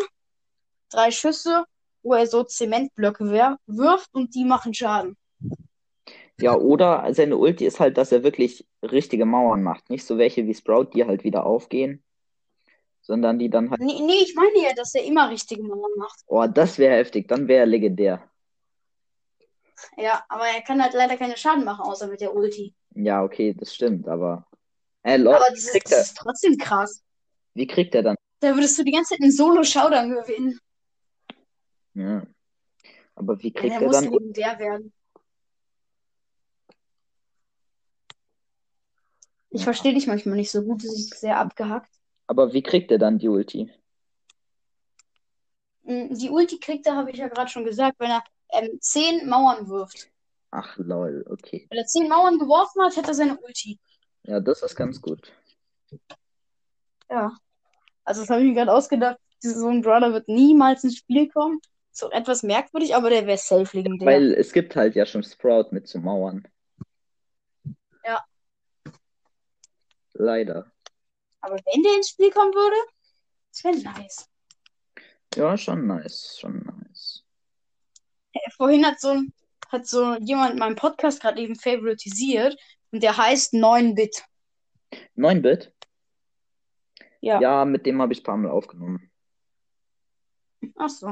drei 0.91 1.11
Schüsse, 1.11 1.65
wo 2.03 2.15
er 2.15 2.27
so 2.27 2.43
Zementblöcke 2.45 3.31
wer- 3.31 3.59
wirft 3.67 4.13
und 4.13 4.35
die 4.35 4.45
machen 4.45 4.75
Schaden. 4.75 5.17
Ja, 6.41 6.57
oder 6.57 7.13
seine 7.13 7.37
Ulti 7.37 7.67
ist 7.67 7.81
halt, 7.81 7.99
dass 7.99 8.13
er 8.13 8.23
wirklich 8.23 8.67
richtige 8.83 9.27
Mauern 9.27 9.63
macht. 9.63 9.91
Nicht 9.91 10.07
so 10.07 10.17
welche 10.19 10.47
wie 10.47 10.55
Sprout, 10.55 10.91
die 10.95 11.05
halt 11.05 11.23
wieder 11.23 11.45
aufgehen, 11.45 12.03
sondern 13.11 13.41
die 13.41 13.51
dann 13.51 13.69
halt. 13.71 13.81
Nee, 13.81 14.01
nee, 14.03 14.23
ich 14.23 14.37
meine 14.37 14.63
ja, 14.63 14.73
dass 14.73 14.95
er 14.95 15.03
immer 15.03 15.29
richtige 15.29 15.65
Mauern 15.65 15.91
macht. 15.97 16.21
Oh, 16.29 16.47
das 16.47 16.79
wäre 16.79 16.95
heftig. 16.95 17.27
Dann 17.27 17.49
wäre 17.49 17.63
er 17.63 17.67
legendär. 17.67 18.23
Ja, 19.97 20.23
aber 20.29 20.47
er 20.47 20.63
kann 20.63 20.81
halt 20.81 20.95
leider 20.95 21.17
keine 21.17 21.37
Schaden 21.37 21.65
machen, 21.65 21.83
außer 21.83 22.07
mit 22.07 22.21
der 22.21 22.33
Ulti. 22.33 22.73
Ja, 22.95 23.25
okay, 23.25 23.53
das 23.53 23.75
stimmt, 23.75 24.07
aber. 24.07 24.47
Äh, 25.03 25.17
lol, 25.17 25.35
Aber 25.35 25.53
ist, 25.53 25.73
kriegt 25.73 25.91
das 25.91 26.11
ist 26.11 26.19
trotzdem 26.19 26.57
krass. 26.57 27.03
wie 27.55 27.67
kriegt 27.67 27.97
er 27.97 28.05
dann? 28.05 28.17
Da 28.39 28.55
würdest 28.55 28.79
du 28.79 28.85
die 28.85 28.93
ganze 28.93 29.15
Zeit 29.15 29.23
einen 29.23 29.33
Solo-Showdown 29.33 30.11
gewinnen. 30.11 30.61
Ja. 31.95 32.23
Aber 33.17 33.43
wie 33.43 33.53
Ja, 33.53 33.61
kriegt 33.61 33.73
der 33.75 33.81
er 33.81 33.87
muss 33.89 33.97
dann? 33.97 34.05
legendär 34.13 34.59
werden. 34.61 34.93
Ich 39.51 39.63
Ja. 39.63 39.65
verstehe 39.65 39.95
dich 39.95 40.07
manchmal 40.07 40.37
nicht 40.37 40.53
so 40.53 40.63
gut, 40.63 40.85
das 40.85 40.93
ist 40.93 41.19
sehr 41.19 41.39
abgehackt. 41.39 42.00
Aber 42.31 42.53
wie 42.53 42.63
kriegt 42.63 42.93
er 42.93 42.99
dann 42.99 43.19
die 43.19 43.27
Ulti? 43.29 43.69
Mm, 45.83 46.15
Die 46.15 46.31
Ulti 46.31 46.61
kriegt 46.61 46.87
er, 46.87 46.95
habe 46.95 47.11
ich 47.11 47.17
ja 47.17 47.27
gerade 47.27 47.51
schon 47.51 47.65
gesagt, 47.65 47.99
wenn 47.99 48.13
er 48.13 48.23
ähm, 48.53 48.79
zehn 48.81 49.29
Mauern 49.29 49.69
wirft. 49.69 50.09
Ach, 50.53 50.77
lol, 50.79 51.25
okay. 51.29 51.67
Wenn 51.69 51.79
er 51.79 51.87
zehn 51.87 52.09
Mauern 52.09 52.39
geworfen 52.39 52.83
hat, 52.85 52.97
hat 52.97 53.09
er 53.09 53.15
seine 53.15 53.37
Ulti. 53.37 53.81
Ja, 54.23 54.39
das 54.39 54.63
ist 54.63 54.77
ganz 54.77 55.03
gut. 55.03 55.33
Ja. 57.11 57.33
Also 58.05 58.21
das 58.21 58.31
habe 58.31 58.43
ich 58.43 58.47
mir 58.47 58.55
gerade 58.55 58.73
ausgedacht. 58.73 59.19
So 59.41 59.67
ein 59.67 59.83
Brawler 59.83 60.13
wird 60.13 60.29
niemals 60.29 60.85
ins 60.85 60.99
Spiel 60.99 61.29
kommen. 61.31 61.59
So 61.91 62.13
etwas 62.13 62.45
merkwürdig, 62.45 62.95
aber 62.95 63.11
der 63.11 63.27
wäre 63.27 63.39
safe 63.39 63.77
legendär. 63.77 64.07
Weil 64.07 64.35
es 64.35 64.53
gibt 64.53 64.77
halt 64.77 64.95
ja 64.95 65.05
schon 65.05 65.25
Sprout 65.25 65.71
mit 65.73 65.89
so 65.89 65.99
Mauern. 65.99 66.47
Ja. 68.05 68.25
Leider. 70.13 70.71
Aber 71.41 71.57
wenn 71.57 71.83
der 71.83 71.97
ins 71.97 72.11
Spiel 72.11 72.31
kommen 72.31 72.53
würde, 72.55 72.77
das 73.53 73.65
wäre 73.65 73.77
nice. 73.79 74.29
Ja, 75.35 75.57
schon 75.57 75.87
nice, 75.87 76.39
schon 76.39 76.59
nice. 76.65 77.25
Äh, 78.33 78.51
Vorhin 78.57 78.85
hat 78.87 79.01
so, 79.01 79.09
ein- 79.11 79.33
hat 79.69 79.87
so 79.87 80.15
jemand 80.17 80.59
meinen 80.59 80.77
Podcast 80.77 81.21
gerade 81.23 81.41
eben 81.41 81.57
favoritisiert 81.57 82.57
und 82.91 83.03
der 83.03 83.17
heißt 83.17 83.55
9-Bit. 83.55 84.25
9-Bit? 85.17 85.73
Ja. 87.21 87.41
Ja, 87.41 87.65
mit 87.65 87.87
dem 87.87 88.01
habe 88.03 88.13
ich 88.13 88.21
ein 88.21 88.25
paar 88.25 88.37
Mal 88.37 88.51
aufgenommen. 88.51 89.11
Ach 90.77 90.89
so. 90.89 91.09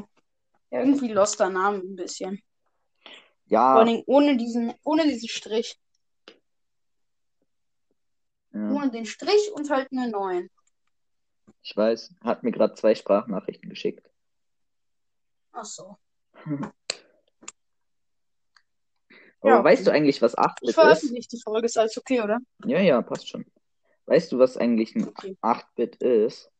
Ja, 0.70 0.80
irgendwie 0.80 1.08
loster 1.12 1.48
Name 1.48 1.78
ein 1.78 1.96
bisschen. 1.96 2.42
Vor 3.02 3.12
Ja, 3.46 3.76
allem 3.76 4.02
ohne 4.06 4.36
diesen, 4.36 4.74
ohne 4.84 5.04
diesen 5.04 5.28
Strich. 5.28 5.78
Ja, 8.52 8.70
Ohne 8.72 8.90
den 8.90 9.06
Strich 9.06 9.50
und 9.52 9.70
halt 9.70 9.88
eine 9.92 10.10
9. 10.10 10.50
ich 11.62 11.76
weiß. 11.76 12.14
Hat 12.22 12.42
mir 12.42 12.52
gerade 12.52 12.74
zwei 12.74 12.94
Sprachnachrichten 12.94 13.68
geschickt. 13.68 14.08
Ach 15.52 15.64
so. 15.64 15.96
Aber 19.40 19.50
Ja. 19.50 19.62
weißt 19.64 19.86
du 19.86 19.92
eigentlich, 19.92 20.20
was 20.20 20.32
Ich 20.34 20.38
8-Bit 20.40 20.68
ist? 20.68 20.74
veröffentliche 20.74 21.28
die 21.28 21.40
Folge, 21.40 21.66
ist 21.66 21.78
alles 21.78 21.96
okay, 21.96 22.20
oder? 22.20 22.38
Ja, 22.64 22.80
ja, 22.80 23.00
passt 23.02 23.28
schon. 23.28 23.44
Weißt 24.06 24.32
du, 24.32 24.38
was 24.38 24.56
eigentlich 24.56 24.94
ein 24.96 25.06
Okay. 25.08 25.36
8-Bit 25.42 25.96
ist? 25.96 26.50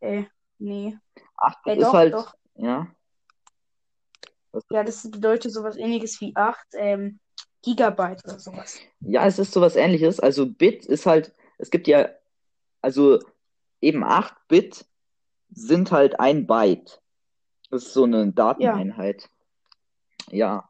Äh, 0.00 0.24
nee. 0.58 0.96
8-Bit 1.36 1.66
Ja, 1.66 1.80
ist 1.80 1.86
doch, 1.86 1.92
halt, 1.94 2.14
doch. 2.14 2.34
ja, 2.54 2.94
Ja, 4.70 4.84
das 4.84 5.10
bedeutet 5.10 5.52
sowas 5.52 5.76
ähnliches 5.76 6.20
wie 6.20 6.34
8 6.36 6.66
ähm, 6.74 7.18
Gigabyte 7.64 8.24
oder 8.24 8.38
sowas. 8.38 8.78
ja, 9.00 9.26
es 9.26 9.38
ist 9.38 9.52
sowas 9.52 9.76
ähnliches. 9.76 10.20
Also 10.20 10.46
Bit 10.46 10.86
ist 10.86 11.06
halt, 11.06 11.34
es 11.58 11.70
gibt 11.70 11.86
ja, 11.86 12.08
also 12.82 13.18
eben 13.80 14.04
8 14.04 14.34
Bit 14.48 14.84
sind 15.50 15.90
halt 15.92 16.20
ein 16.20 16.46
Byte. 16.46 17.00
Das 17.70 17.84
ist 17.84 17.92
so 17.94 18.04
eine 18.04 18.32
Dateneinheit. 18.32 19.28
Ja. 20.30 20.68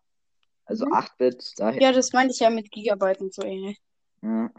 Also 0.65 0.87
Mhm. 0.87 0.95
8 0.95 1.19
Bit, 1.19 1.53
daher. 1.57 1.81
Ja, 1.83 1.93
das 1.93 2.13
meinte 2.13 2.33
ich 2.33 2.41
ja 2.41 2.51
mit 2.51 2.71
Gigabyte 2.71 3.21
und 3.21 3.35
so 3.35 3.43
ähnlich. 3.43 3.81
Ja. 4.23 4.51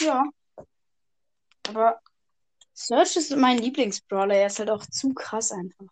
Ja. 0.00 0.24
Aber 1.68 2.00
Search 2.72 3.16
ist 3.16 3.36
mein 3.36 3.58
Lieblingsbrawler. 3.58 4.34
Er 4.34 4.46
ist 4.46 4.58
halt 4.58 4.70
auch 4.70 4.84
zu 4.86 5.12
krass 5.12 5.52
einfach. 5.52 5.86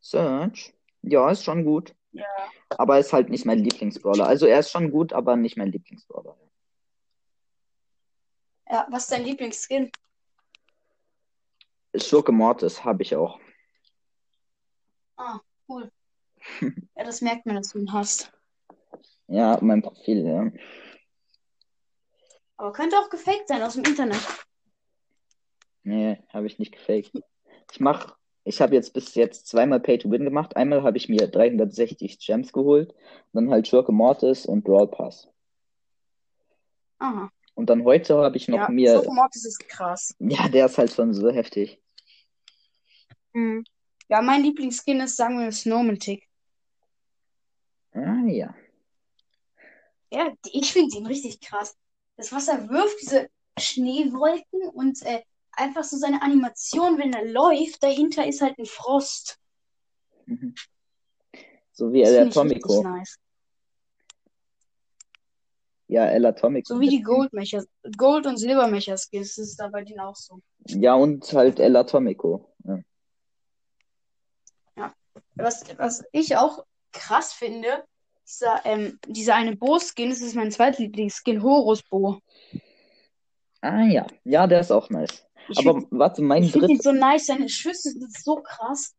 Search. 0.00 0.74
Ja, 1.02 1.30
ist 1.30 1.44
schon 1.44 1.64
gut. 1.64 1.94
Ja. 2.18 2.50
Aber 2.70 2.98
ist 2.98 3.12
halt 3.12 3.28
nicht 3.28 3.44
mein 3.44 3.58
Lieblingsbrawler. 3.58 4.26
Also 4.26 4.46
er 4.46 4.60
ist 4.60 4.70
schon 4.70 4.90
gut, 4.90 5.12
aber 5.12 5.36
nicht 5.36 5.56
mein 5.56 5.72
Lieblingsbrawler. 5.72 6.36
Ja, 8.68 8.86
was 8.90 9.04
ist 9.04 9.12
dein 9.12 9.24
Lieblingsskin? 9.24 9.90
Schurke 11.94 12.32
Mortis 12.32 12.84
habe 12.84 13.02
ich 13.02 13.14
auch. 13.14 13.38
Ah, 15.16 15.40
cool. 15.68 15.90
Ja, 16.96 17.04
das 17.04 17.20
merkt 17.20 17.44
man, 17.44 17.56
dass 17.56 17.70
du 17.70 17.78
ihn 17.78 17.92
hast. 17.92 18.32
Ja, 19.26 19.58
mein 19.60 19.82
Profil, 19.82 20.24
ja. 20.24 20.50
Aber 22.56 22.72
könnte 22.72 22.96
auch 22.98 23.10
gefaked 23.10 23.48
sein 23.48 23.62
aus 23.62 23.74
dem 23.74 23.84
Internet. 23.84 24.20
Nee, 25.82 26.22
habe 26.32 26.46
ich 26.46 26.58
nicht 26.58 26.72
gefaked. 26.72 27.12
Ich 27.72 27.80
mach, 27.80 28.16
ich 28.46 28.60
habe 28.60 28.74
jetzt 28.76 28.92
bis 28.92 29.14
jetzt 29.16 29.48
zweimal 29.48 29.80
Pay 29.80 29.98
to 29.98 30.10
Win 30.10 30.24
gemacht. 30.24 30.56
Einmal 30.56 30.84
habe 30.84 30.96
ich 30.96 31.08
mir 31.08 31.26
360 31.26 32.18
Gems 32.20 32.52
geholt, 32.52 32.94
dann 33.32 33.50
halt 33.50 33.66
Schurke 33.66 33.90
Mortis 33.92 34.46
und 34.46 34.62
Brawl 34.62 34.86
Pass. 34.86 35.28
Aha. 36.98 37.30
Und 37.54 37.68
dann 37.70 37.84
heute 37.84 38.16
habe 38.18 38.36
ich 38.36 38.46
noch 38.46 38.58
Ja, 38.58 38.68
mir, 38.68 38.94
Schoko-Mortis 38.94 39.44
ist 39.46 39.68
krass. 39.68 40.14
ja, 40.20 40.48
der 40.48 40.66
ist 40.66 40.78
halt 40.78 40.92
schon 40.92 41.12
so 41.12 41.28
heftig. 41.30 41.82
Mhm. 43.32 43.64
Ja, 44.08 44.22
mein 44.22 44.42
Lieblingsskin 44.42 45.00
ist, 45.00 45.16
sagen 45.16 45.40
wir, 45.40 45.50
Snowman 45.50 45.98
Tick. 45.98 46.28
Ah, 47.92 48.22
ja. 48.26 48.54
Ja, 50.12 50.32
ich 50.52 50.72
finde 50.72 50.96
ihn 50.96 51.06
richtig 51.06 51.40
krass. 51.40 51.76
Das, 52.16 52.30
was 52.30 52.46
er 52.46 52.68
wirft, 52.68 53.00
diese 53.02 53.28
Schneewolken 53.58 54.68
und 54.72 55.02
äh, 55.02 55.22
einfach 55.56 55.84
so 55.84 55.96
seine 55.96 56.22
Animation, 56.22 56.98
wenn 56.98 57.12
er 57.12 57.24
läuft, 57.24 57.82
dahinter 57.82 58.26
ist 58.26 58.40
halt 58.40 58.58
ein 58.58 58.66
Frost. 58.66 59.38
Mhm. 60.26 60.54
So 61.72 61.92
wie 61.92 62.02
Das 62.02 62.10
El 62.10 62.28
Atomico. 62.28 62.82
nice. 62.82 63.18
Ja, 65.88 66.06
El 66.06 66.26
Atomico. 66.26 66.74
So 66.74 66.80
wie 66.80 66.88
die 66.88 67.02
Gold-Mecha, 67.02 67.62
Gold- 67.96 68.26
und 68.26 68.38
Silber-Mecha-Skins 68.38 69.38
ist 69.38 69.56
da 69.56 69.68
bei 69.68 69.84
denen 69.84 70.00
auch 70.00 70.16
so. 70.16 70.40
Ja, 70.66 70.94
und 70.94 71.32
halt 71.32 71.60
El 71.60 71.76
Atomico. 71.76 72.52
Ja. 72.64 72.82
Was, 75.36 75.64
was 75.78 76.02
ich 76.12 76.36
auch 76.36 76.64
krass 76.92 77.32
finde, 77.32 77.84
dieser, 78.26 78.64
ähm, 78.64 78.98
dieser 79.06 79.34
eine 79.34 79.54
Bo-Skin, 79.54 80.10
das 80.10 80.22
ist 80.22 80.34
mein 80.34 80.50
zweitlieblingsskin, 80.50 81.42
Horus 81.42 81.82
Bo. 81.82 82.20
Ah, 83.60 83.84
ja. 83.84 84.06
Ja, 84.24 84.46
der 84.46 84.60
ist 84.60 84.72
auch 84.72 84.90
nice. 84.90 85.25
Ich 85.48 85.58
Aber 85.58 85.74
find- 85.80 85.88
warte, 85.90 86.22
mein 86.22 86.42
ich 86.42 86.52
finde 86.52 86.66
ihn 86.68 86.74
dritt, 86.74 86.82
so 86.82 86.92
nice, 86.92 87.26
seine 87.26 87.48
Schüsse 87.48 87.90
sind 87.90 88.12
so 88.12 88.36
krass. 88.36 88.94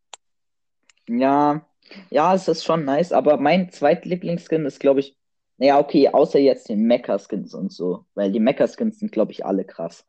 ja, 1.07 1.65
Ja, 2.09 2.33
es 2.35 2.47
ist 2.49 2.65
schon 2.65 2.83
nice, 2.83 3.13
aber 3.13 3.37
mein 3.37 3.69
zweitlieblingsskin 3.71 4.65
ist, 4.65 4.79
glaube 4.79 4.99
ich, 4.99 5.17
naja, 5.57 5.79
okay, 5.79 6.09
außer 6.09 6.37
jetzt 6.37 6.67
den 6.69 6.85
Mecha-Skins 6.85 7.53
und 7.53 7.71
so, 7.71 8.05
weil 8.13 8.31
die 8.31 8.39
Mecha-Skins 8.41 8.99
sind, 8.99 9.11
glaube 9.11 9.31
ich, 9.31 9.45
alle 9.45 9.63
krass. 9.65 10.05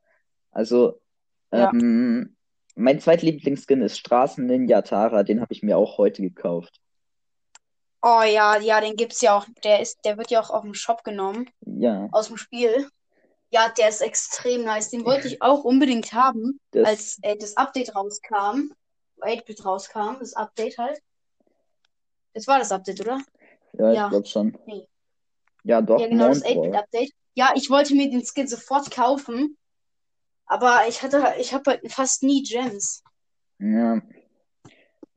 Also, 0.50 1.00
Ja. 1.52 1.71
ähm, 1.71 2.37
mein 2.75 2.99
zweitlieblingsskin 3.00 3.80
ist 3.83 3.97
Straßen-Ninja 3.99 4.83
Tara, 4.83 5.23
den 5.23 5.40
habe 5.40 5.52
ich 5.52 5.62
mir 5.62 5.78
auch 5.78 5.99
heute 5.99 6.21
gekauft. 6.23 6.80
Oh 8.02 8.23
ja, 8.23 8.59
ja, 8.61 8.80
den 8.80 8.95
gibt's 8.97 9.21
ja 9.23 9.37
auch. 9.37 9.47
Der 9.64 9.80
ist, 9.80 10.04
der 10.04 10.18
wird 10.18 10.30
ja 10.30 10.40
auch 10.40 10.50
auf 10.50 10.62
dem 10.62 10.75
Shop 10.75 11.02
genommen, 11.04 11.49
Ja, 11.64 12.09
aus 12.12 12.28
dem 12.28 12.37
Spiel. 12.37 12.88
Ja, 13.50 13.68
der 13.76 13.88
ist 13.88 14.02
extrem 14.02 14.64
nice. 14.64 14.90
Den 14.90 15.04
wollte 15.04 15.26
ich 15.28 15.40
auch 15.40 15.64
unbedingt 15.64 16.12
haben, 16.12 16.60
das, 16.72 16.86
als 16.86 17.18
äh, 17.22 17.36
das 17.36 17.56
Update 17.56 17.94
rauskam. 17.94 18.72
8-Bit 19.20 19.64
rauskam, 19.64 20.16
das 20.20 20.34
Update 20.34 20.78
halt. 20.78 21.00
Das 22.34 22.46
war 22.46 22.58
das 22.58 22.70
Update, 22.70 23.00
oder? 23.00 23.20
ja, 23.72 23.90
ich 23.90 23.96
Ja. 23.96 24.08
glaube 24.08 24.26
schon. 24.26 24.56
Nee. 24.66 24.86
Ja, 25.64 25.80
doch, 25.80 25.98
Ja, 26.00 26.06
genau, 26.08 26.28
das 26.28 26.40
Moonfall. 26.40 26.62
8-Bit-Update. 26.70 27.10
Ja, 27.34 27.52
ich 27.56 27.68
wollte 27.70 27.94
mir 27.94 28.10
den 28.10 28.24
Skin 28.24 28.46
sofort 28.48 28.90
kaufen, 28.90 29.56
aber 30.46 30.82
ich 30.88 31.02
hatte, 31.02 31.34
ich 31.38 31.52
habe 31.54 31.70
halt 31.70 31.92
fast 31.92 32.22
nie 32.22 32.42
Gems. 32.42 33.02
Ja. 33.58 34.00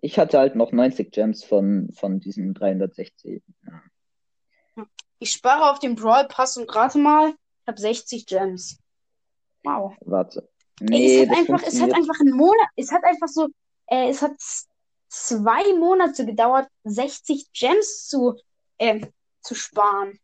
Ich 0.02 0.18
hatte 0.18 0.40
halt 0.40 0.56
noch 0.56 0.72
90 0.72 1.12
Gems 1.12 1.44
von, 1.44 1.92
von 1.94 2.20
diesen 2.20 2.54
360. 2.56 3.44
Ja. 3.68 4.86
Ich 5.20 5.32
spare 5.32 5.70
auf 5.72 5.78
den 5.80 5.96
Brawl 5.96 6.28
Pass 6.28 6.58
und 6.58 6.74
rate 6.76 6.98
mal, 6.98 7.34
habe 7.72 7.82
60 7.82 8.26
Gems. 8.26 8.78
Wow. 9.64 9.94
Warte. 10.02 10.50
Ey, 10.80 10.88
Nee, 10.90 11.24
es 11.24 11.30
hat 11.30 11.30
das 11.30 11.38
einfach, 11.40 11.64
es 11.68 11.82
hat 11.82 11.94
einfach 11.94 12.20
einen 12.20 12.36
Monat, 12.36 12.68
es 12.76 12.92
hat 12.92 13.04
einfach 13.04 13.28
so, 13.28 13.48
äh, 13.88 14.10
es 14.10 14.22
hat 14.22 14.34
zwei 15.08 15.74
Monate 15.78 16.26
gedauert, 16.26 16.68
60 16.84 17.52
Gems 17.54 18.08
zu, 18.08 18.36
äh, 18.78 19.06
zu 19.42 19.54
sparen. 19.56 20.18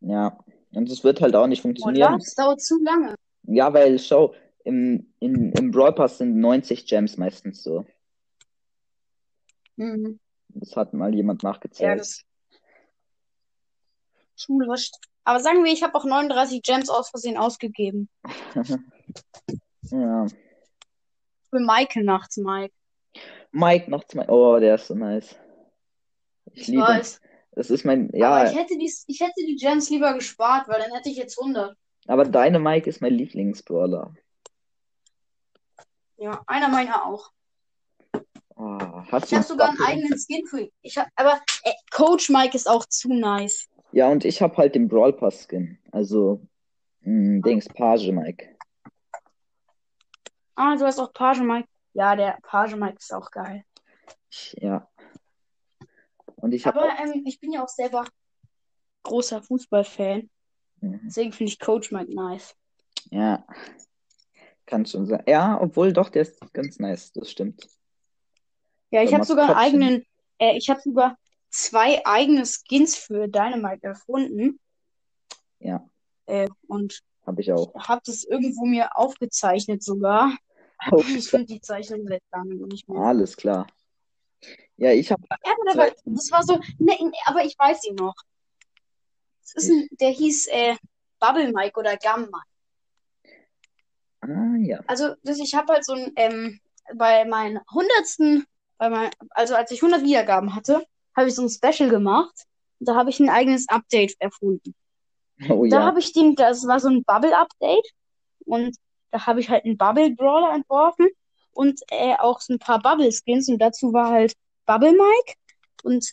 Ja. 0.00 0.38
Und 0.72 0.90
es 0.90 1.02
wird 1.04 1.20
halt 1.20 1.34
auch 1.34 1.46
nicht 1.46 1.60
Oder? 1.60 1.62
funktionieren. 1.62 2.18
Das 2.18 2.34
dauert 2.34 2.60
zu 2.60 2.82
lange. 2.82 3.14
Ja, 3.44 3.72
weil, 3.72 3.98
schau, 3.98 4.34
im, 4.64 5.12
in, 5.20 5.52
im 5.52 5.70
Brawl 5.70 5.92
Pass 5.94 6.18
sind 6.18 6.36
90 6.36 6.86
Gems 6.86 7.16
meistens 7.16 7.62
so. 7.62 7.84
Mhm. 9.76 10.18
Das 10.48 10.76
hat 10.76 10.94
mal 10.94 11.14
jemand 11.14 11.42
Ja, 11.42 11.50
nachgezählt. 11.50 12.00
das 12.00 12.24
schulisch. 14.36 14.90
Aber 15.24 15.40
sagen 15.40 15.64
wir, 15.64 15.72
ich 15.72 15.82
habe 15.82 15.94
auch 15.94 16.04
39 16.04 16.62
Gems 16.62 16.90
aus 16.90 17.10
Versehen 17.10 17.36
ausgegeben. 17.36 18.08
Ja. 19.90 20.26
Für 21.50 21.60
Maike 21.60 22.02
nachts, 22.02 22.38
Mike. 22.38 22.74
Mike 23.52 23.90
noch 23.90 24.02
zwei. 24.04 24.28
Oh, 24.28 24.58
der 24.58 24.76
ist 24.76 24.86
so 24.86 24.94
nice. 24.94 25.36
Ich 26.46 26.62
Ich 26.62 26.68
liebe 26.68 26.82
weiß. 26.82 27.20
Das 27.52 27.70
ist 27.70 27.84
mein, 27.84 28.08
Aber 28.08 28.16
ja, 28.16 28.50
ich 28.50 28.56
hätte 28.56 28.76
die, 28.76 28.92
ich 29.06 29.20
hätte 29.20 29.44
die 29.46 29.56
Gems 29.56 29.90
lieber 29.90 30.14
gespart, 30.14 30.66
weil 30.68 30.80
dann 30.80 30.90
hätte 30.92 31.08
ich 31.08 31.16
jetzt 31.16 31.38
100. 31.38 31.76
aber 32.08 32.24
deine 32.24 32.58
Mike 32.58 32.88
ist 32.90 33.00
mein 33.00 33.12
Lieblingsbrawler. 33.14 34.12
Ja, 36.16 36.42
einer 36.46 36.68
meiner 36.68 37.04
auch. 37.06 37.30
Oh, 38.56 39.02
Ich 39.04 39.34
habe 39.34 39.42
sogar 39.42 39.68
einen 39.68 39.82
eigenen 39.82 40.18
Skin 40.18 40.46
für 40.46 40.62
ihn. 40.62 40.72
Ich 40.80 40.96
hab, 40.96 41.08
aber 41.14 41.40
äh, 41.62 41.72
Coach 41.92 42.30
Mike 42.30 42.56
ist 42.56 42.68
auch 42.68 42.86
zu 42.86 43.12
nice. 43.12 43.68
Ja, 43.94 44.08
und 44.08 44.24
ich 44.24 44.42
habe 44.42 44.56
halt 44.56 44.74
den 44.74 44.88
Brawl 44.88 45.12
Pass 45.12 45.46
Skin. 45.46 45.78
Also, 45.92 46.44
mh, 47.02 47.42
Dings, 47.42 47.68
Page 47.68 48.10
Mike. 48.10 48.56
Ah, 50.56 50.74
du 50.74 50.84
hast 50.84 50.98
auch 50.98 51.12
Page 51.12 51.42
Mike. 51.42 51.68
Ja, 51.92 52.16
der 52.16 52.36
Page 52.42 52.74
Mike 52.74 52.96
ist 52.98 53.14
auch 53.14 53.30
geil. 53.30 53.64
Ja. 54.54 54.90
Und 56.34 56.52
ich 56.54 56.66
habe 56.66 56.80
Aber 56.80 56.90
ähm, 56.98 57.22
ich 57.24 57.38
bin 57.38 57.52
ja 57.52 57.62
auch 57.62 57.68
selber 57.68 58.04
großer 59.04 59.40
Fußballfan. 59.42 60.28
Mhm. 60.80 61.00
Deswegen 61.06 61.30
finde 61.30 61.52
ich 61.52 61.60
Coach 61.60 61.92
Mike 61.92 62.12
nice. 62.12 62.56
Ja, 63.12 63.46
kann 64.66 64.84
schon 64.86 65.06
sein. 65.06 65.22
Ja, 65.28 65.60
obwohl 65.60 65.92
doch, 65.92 66.08
der 66.08 66.22
ist 66.22 66.52
ganz 66.52 66.80
nice, 66.80 67.12
das 67.12 67.30
stimmt. 67.30 67.68
Ja, 68.90 69.04
ich 69.04 69.14
habe 69.14 69.24
sogar 69.24 69.50
einen 69.50 69.56
eigenen, 69.56 70.06
äh, 70.38 70.56
ich 70.56 70.68
habe 70.68 70.80
sogar 70.80 71.16
zwei 71.54 72.04
eigene 72.04 72.44
Skins 72.44 72.96
für 72.96 73.28
Dynamite 73.28 73.84
erfunden. 73.86 74.58
Ja, 75.60 75.88
Äh, 76.26 76.48
und 76.66 77.00
habe 77.26 77.40
ich 77.42 77.52
auch. 77.52 77.74
habe 77.74 78.02
das 78.04 78.24
irgendwo 78.24 78.64
mir 78.66 78.96
aufgezeichnet 78.96 79.82
sogar. 79.82 80.36
Ich 81.16 81.30
finde 81.30 81.46
die 81.46 81.60
Zeichnung 81.60 82.06
seit 82.06 82.22
langem 82.30 82.58
nicht 82.68 82.86
mehr. 82.88 83.00
Alles 83.00 83.36
klar. 83.36 83.66
Ja, 84.76 84.90
ich 84.90 85.10
habe 85.10 85.22
Ja, 85.30 85.52
aber 85.52 85.78
war, 85.78 85.90
das 86.04 86.30
war 86.30 86.42
so, 86.42 86.56
ne, 86.78 86.92
ne, 87.00 87.12
aber 87.24 87.44
ich 87.44 87.56
weiß 87.58 87.84
ihn 87.84 87.94
noch. 87.94 88.14
Das 89.40 89.54
ist 89.54 89.70
ein, 89.70 89.88
der 90.00 90.10
hieß 90.10 90.48
äh, 90.48 90.76
Bubble 91.20 91.52
Mike 91.52 91.78
oder 91.78 91.96
Gum 91.96 92.22
Mike. 92.22 93.34
Ah, 94.20 94.56
ja. 94.58 94.80
Also 94.86 95.14
das, 95.22 95.38
ich 95.38 95.54
habe 95.54 95.72
halt 95.72 95.86
so 95.86 95.94
ein, 95.94 96.12
ähm, 96.16 96.60
bei 96.94 97.24
meinen 97.24 97.60
hundertsten, 97.72 98.44
bei 98.76 98.90
mein, 98.90 99.10
also 99.30 99.54
als 99.54 99.70
ich 99.70 99.80
100 99.80 100.02
Wiedergaben 100.02 100.54
hatte, 100.54 100.84
habe 101.16 101.28
ich 101.28 101.34
so 101.34 101.42
ein 101.42 101.50
Special 101.50 101.90
gemacht. 101.90 102.34
Und 102.80 102.88
da 102.88 102.94
habe 102.94 103.10
ich 103.10 103.20
ein 103.20 103.30
eigenes 103.30 103.68
Update 103.68 104.14
erfunden. 104.18 104.74
Oh 105.48 105.66
Da 105.66 105.80
ja. 105.80 105.86
habe 105.86 105.98
ich 106.00 106.12
den, 106.12 106.34
das 106.34 106.66
war 106.66 106.80
so 106.80 106.88
ein 106.88 107.04
Bubble-Update. 107.04 107.90
Und 108.46 108.76
da 109.10 109.26
habe 109.26 109.40
ich 109.40 109.48
halt 109.48 109.64
einen 109.64 109.76
Bubble-Brawler 109.76 110.54
entworfen 110.54 111.08
und 111.52 111.80
äh, 111.88 112.14
auch 112.18 112.40
so 112.40 112.54
ein 112.54 112.58
paar 112.58 112.80
Bubble-Skins. 112.80 113.48
Und 113.48 113.58
dazu 113.58 113.92
war 113.92 114.10
halt 114.10 114.34
Bubble 114.66 114.92
Mike. 114.92 115.34
Und 115.82 116.06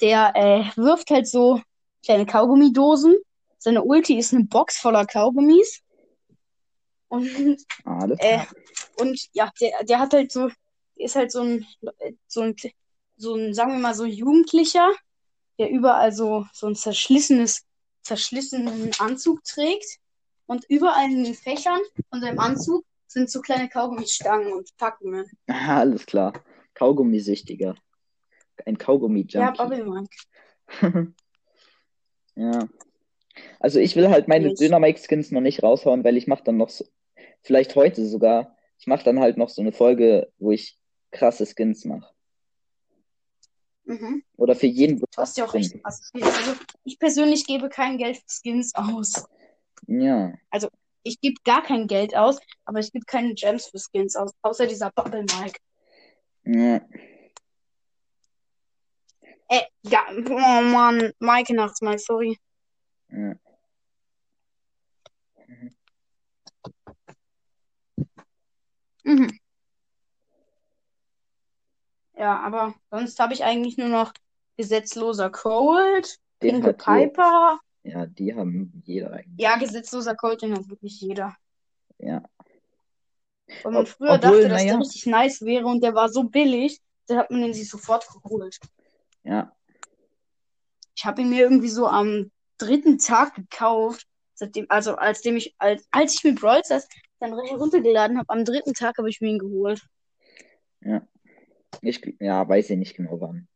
der 0.00 0.32
äh, 0.34 0.64
wirft 0.76 1.10
halt 1.10 1.28
so 1.28 1.60
kleine 2.04 2.26
Kaugummidosen. 2.26 3.16
Seine 3.58 3.82
Ulti 3.82 4.18
ist 4.18 4.32
eine 4.32 4.44
Box 4.44 4.78
voller 4.78 5.06
Kaugummis. 5.06 5.82
Und, 7.08 7.64
Alles 7.84 8.18
äh, 8.20 8.40
und 8.98 9.28
ja, 9.32 9.50
der, 9.60 9.84
der 9.84 9.98
hat 9.98 10.12
halt 10.12 10.30
so, 10.30 10.50
ist 10.96 11.16
halt 11.16 11.32
so 11.32 11.40
ein, 11.40 11.66
so 12.26 12.42
ein, 12.42 12.54
so 13.18 13.34
ein, 13.34 13.52
sagen 13.52 13.72
wir 13.72 13.78
mal, 13.78 13.94
so 13.94 14.04
Jugendlicher, 14.04 14.90
der 15.58 15.70
überall 15.70 16.12
so, 16.12 16.46
so 16.52 16.66
ein 16.68 16.74
zerschlissenes, 16.74 17.66
zerschlissenen 18.02 18.90
Anzug 18.98 19.44
trägt. 19.44 19.98
Und 20.46 20.64
überall 20.70 21.10
in 21.10 21.24
den 21.24 21.34
Fächern 21.34 21.80
von 22.08 22.22
seinem 22.22 22.38
Anzug 22.38 22.84
sind 23.06 23.28
so 23.28 23.42
kleine 23.42 23.68
Kaugummistangen 23.68 24.52
und 24.52 24.74
Packungen. 24.78 25.26
Ah, 25.46 25.78
alles 25.80 26.06
klar. 26.06 26.32
Kaugummisüchtiger. 26.74 27.74
Ein 28.64 28.74
Ja, 28.74 28.78
Kaugummi-Junkie. 28.84 29.56
Bubble 29.58 29.84
Mike. 29.84 31.14
Ja. 32.34 32.68
Also 33.60 33.80
ich 33.80 33.96
will 33.96 34.08
halt 34.08 34.28
meine. 34.28 34.54
Dynamite-Skins 34.54 35.32
noch 35.32 35.40
nicht 35.40 35.62
raushauen, 35.62 36.04
weil 36.04 36.16
ich 36.16 36.26
mache 36.26 36.44
dann 36.44 36.56
noch 36.56 36.68
so, 36.70 36.84
vielleicht 37.42 37.74
heute 37.76 38.06
sogar, 38.06 38.56
ich 38.78 38.86
mache 38.86 39.04
dann 39.04 39.20
halt 39.20 39.36
noch 39.36 39.48
so 39.48 39.60
eine 39.60 39.72
Folge, 39.72 40.32
wo 40.38 40.52
ich 40.52 40.78
krasse 41.10 41.46
Skins 41.46 41.84
mache. 41.84 42.08
Mhm. 43.88 44.22
Oder 44.36 44.54
für 44.54 44.66
jeden 44.66 44.98
Du 44.98 45.06
hast 45.16 45.38
ja 45.38 45.46
auch 45.46 45.54
recht. 45.54 45.82
krass. 45.82 46.10
Also, 46.12 46.52
ich 46.84 46.98
persönlich 46.98 47.46
gebe 47.46 47.70
kein 47.70 47.96
Geld 47.96 48.18
für 48.18 48.28
Skins 48.28 48.74
aus. 48.74 49.26
Ja. 49.86 50.34
Ich 51.04 51.18
gebe 51.22 51.40
gar 51.42 51.62
kein 51.62 51.86
Geld 51.86 52.14
aus, 52.14 52.38
aber 52.66 52.80
ich 52.80 52.92
gebe 52.92 53.06
keine 53.06 53.32
Gems 53.32 53.68
für 53.68 53.78
Skins 53.78 54.14
aus, 54.14 54.32
außer 54.42 54.66
dieser 54.66 54.90
Bubble 54.90 55.24
Mike. 55.40 55.58
Ja. 56.44 56.82
Äh, 59.48 59.62
ja, 59.82 60.04
oh 60.10 60.62
Mann, 60.62 61.12
Mike 61.18 61.54
Nachtsmal, 61.54 61.98
sorry. 61.98 62.38
Ja. 63.08 63.34
Mhm. 69.04 69.37
Ja, 72.28 72.40
aber 72.40 72.74
sonst 72.90 73.18
habe 73.20 73.32
ich 73.32 73.42
eigentlich 73.42 73.78
nur 73.78 73.88
noch 73.88 74.12
gesetzloser 74.58 75.30
Cold, 75.30 76.18
Den 76.42 76.60
Pinke. 76.60 76.74
Piper. 76.74 77.58
Ja, 77.84 78.04
die 78.04 78.34
haben 78.34 78.82
jeder 78.84 79.14
eigentlich. 79.14 79.40
Ja, 79.40 79.56
gesetzloser 79.56 80.14
Cold, 80.14 80.42
den 80.42 80.52
hat 80.52 80.68
wirklich 80.68 81.00
jeder. 81.00 81.34
Ja. 81.98 82.22
Weil 83.62 83.72
man 83.72 83.84
Ob- 83.84 83.88
früher 83.88 84.10
obwohl, 84.10 84.18
dachte, 84.20 84.48
dass 84.50 84.62
naja. 84.62 84.72
der 84.72 84.80
richtig 84.80 85.06
nice 85.06 85.40
wäre 85.40 85.64
und 85.64 85.82
der 85.82 85.94
war 85.94 86.10
so 86.10 86.24
billig, 86.24 86.82
da 87.06 87.16
hat 87.16 87.30
man 87.30 87.40
den 87.40 87.54
sich 87.54 87.70
sofort 87.70 88.06
geholt. 88.22 88.58
Ja. 89.22 89.56
Ich 90.94 91.06
habe 91.06 91.22
ihn 91.22 91.30
mir 91.30 91.40
irgendwie 91.40 91.70
so 91.70 91.86
am 91.86 92.30
dritten 92.58 92.98
Tag 92.98 93.36
gekauft. 93.36 94.06
Seitdem, 94.34 94.66
also 94.68 94.96
als 94.96 95.22
dem 95.22 95.38
ich, 95.38 95.54
als, 95.56 95.88
als 95.92 96.12
ich 96.16 96.24
mit 96.24 96.38
Brawl 96.38 96.60
dann 97.20 97.40
heruntergeladen 97.46 98.18
habe, 98.18 98.28
am 98.28 98.44
dritten 98.44 98.74
Tag 98.74 98.98
habe 98.98 99.08
ich 99.08 99.22
mir 99.22 99.30
ihn 99.30 99.38
geholt. 99.38 99.80
Ich, 101.82 102.00
ja, 102.20 102.48
weiß 102.48 102.70
ich 102.70 102.78
nicht 102.78 102.96
genau 102.96 103.20
wann. 103.20 103.48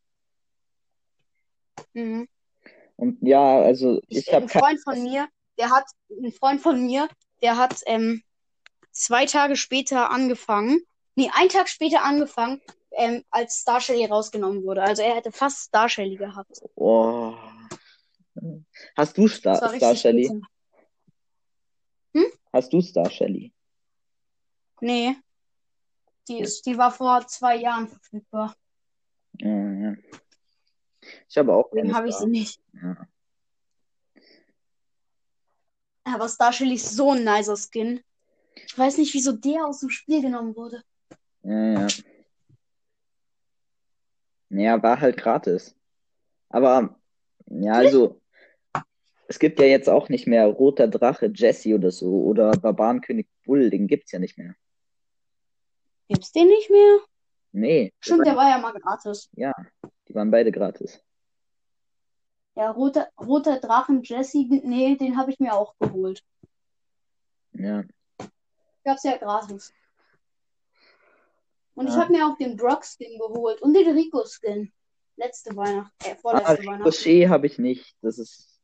Mhm. 1.95 2.29
Und 2.97 3.19
ja, 3.23 3.61
also 3.61 4.01
Ich, 4.09 4.29
ich 4.29 4.33
habe 4.33 4.45
ein 4.45 4.49
Freund 4.49 4.81
von 4.83 5.03
mir, 5.03 5.29
der 5.59 5.71
hat, 5.71 5.85
ein 6.11 6.33
Freund 6.33 6.61
von 6.61 6.87
mir, 6.87 7.09
der 7.43 7.57
hat 7.57 7.81
ähm, 7.87 8.23
zwei 8.93 9.27
Tage 9.27 9.57
später 9.57 10.11
angefangen, 10.11 10.81
nee, 11.17 11.31
einen 11.35 11.49
Tag 11.49 11.69
später 11.69 12.05
angefangen 12.05 12.61
ähm, 12.93 13.25
als 13.31 13.61
Star 13.61 13.81
Shelly 13.81 14.05
rausgenommen 14.05 14.63
wurde. 14.63 14.83
Also 14.83 15.03
er 15.03 15.17
hätte 15.17 15.33
fast 15.33 15.65
Star 15.65 15.89
Shelly 15.89 16.17
gehabt. 16.17 16.63
Oh. 16.75 17.35
Hast 18.97 19.17
du 19.19 19.29
Star, 19.29 19.57
Star 19.57 19.97
Shelly? 19.97 20.29
bitter. 20.29 20.41
Hast 22.53 22.73
du 22.73 22.81
Star 22.83 23.11
Shelly? 23.11 23.53
Nee. 24.81 25.17
Die, 26.29 26.41
ist, 26.41 26.65
die 26.67 26.79
war 26.79 26.91
vor 26.91 27.27
zwei 27.27 27.57
Jahren 27.57 27.89
verfügbar. 27.89 28.55
Ja, 29.39 29.73
ja. 29.73 29.97
Ich 31.29 31.37
habe 31.37 31.53
auch 31.53 31.71
Deswegen 31.73 31.95
habe 31.95 32.09
ich 32.09 32.15
sie 32.15 32.29
nicht. 32.29 32.61
Ja. 32.81 32.97
Aber 36.05 36.29
Star 36.29 36.53
Shelly 36.53 36.75
ist 36.75 36.95
so 36.95 37.13
ein 37.13 37.25
nicer 37.25 37.57
Skin. 37.57 38.01
Ich 38.55 38.77
weiß 38.77 38.99
nicht, 38.99 39.15
wieso 39.15 39.33
der 39.33 39.67
aus 39.67 39.81
dem 39.81 39.91
Spiel 39.91 40.21
genommen 40.21 40.55
wurde. 40.55 40.83
Ja, 41.43 41.81
ja. 41.81 41.87
Naja, 44.49 44.83
war 44.83 45.01
halt 45.01 45.17
gratis. 45.17 45.75
Aber, 46.51 47.01
ja, 47.47 47.73
also, 47.73 48.21
es 49.27 49.39
gibt 49.39 49.59
ja 49.59 49.65
jetzt 49.65 49.89
auch 49.89 50.11
nicht 50.11 50.27
mehr 50.27 50.47
Roter 50.47 50.89
Drache 50.89 51.33
Jesse 51.35 51.75
oder 51.75 51.91
so 51.91 52.25
oder 52.25 52.51
Barbarenkönig 52.51 53.27
Bull, 53.45 53.71
den 53.71 53.87
gibt's 53.87 54.13
ja 54.13 54.19
nicht 54.19 54.37
mehr. 54.37 54.55
Gibt's 56.09 56.33
den 56.33 56.49
nicht 56.49 56.71
mehr? 56.71 56.99
Nee, 57.53 57.93
Stimmt, 58.01 58.27
der 58.27 58.37
war 58.37 58.49
ja 58.49 58.59
mal 58.59 58.73
gratis. 58.73 59.29
ja, 59.33 59.53
die 60.09 60.15
waren 60.15 60.31
beide 60.31 60.51
gratis. 60.51 61.03
Ja, 62.55 62.71
roter, 62.71 63.09
roter 63.19 63.61
Drachen 63.61 64.03
Jesse, 64.03 64.45
nee, 64.47 64.97
den 64.97 65.17
habe 65.17 65.31
ich 65.31 65.39
mir 65.41 65.55
auch 65.55 65.75
geholt. 65.79 66.23
Ja, 67.53 67.85
Gab's 68.85 69.05
ja 69.05 69.17
gratis. 69.17 69.73
Und 71.75 71.87
ich 71.89 71.95
Ja. 71.95 72.01
habe 72.03 72.13
mir 72.13 72.27
auch 72.27 72.37
den 72.37 72.57
Brock-Skin 72.57 73.19
geholt 73.19 73.63
und 73.63 73.75
den 73.75 73.89
Rico-Skin. 73.97 74.73
Letzte 75.17 75.55
Weihnacht, 75.57 75.93
äh, 76.05 76.13
ah, 76.13 76.17
vorletzte 76.17 76.59
Weihnachten. 76.67 76.83
Ricochet 76.83 77.29
habe 77.29 77.47
ich 77.47 77.59
nicht. 77.59 77.97
Das 78.03 78.19
ist, 78.19 78.61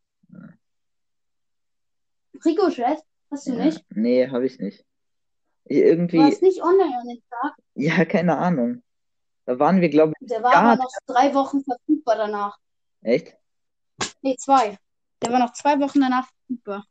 Ricochet? 2.45 2.99
Hast 3.31 3.47
du 3.47 3.53
ja, 3.53 3.65
nicht? 3.67 3.85
nee, 3.91 4.29
habe 4.29 4.47
ich 4.47 4.59
nicht. 4.59 4.85
Irgendwie, 5.69 6.19
warst 6.19 6.43
nicht 6.43 6.63
online 6.63 6.99
an 6.99 7.09
dem 7.09 7.23
Tag. 7.31 7.55
ja, 7.75 8.05
keine 8.05 8.37
Ahnung. 8.39 8.83
Da 9.45 9.59
waren 9.59 9.81
wir, 9.81 9.89
glaube 9.89 10.13
ich, 10.21 10.27
Der 10.29 10.43
war 10.43 10.55
aber 10.55 10.77
noch 10.83 10.91
drei 11.07 11.33
Wochen 11.35 11.63
verfügbar 11.63 12.17
danach. 12.17 12.59
echt? 13.03 13.37
Nee, 14.23 14.37
zwei. 14.37 14.77
Der 15.23 15.33
war 15.33 15.39
noch 15.39 15.53
zwei 15.53 15.79
Wochen 15.81 16.01
danach 16.01 16.29
verfügbar. 16.29 16.85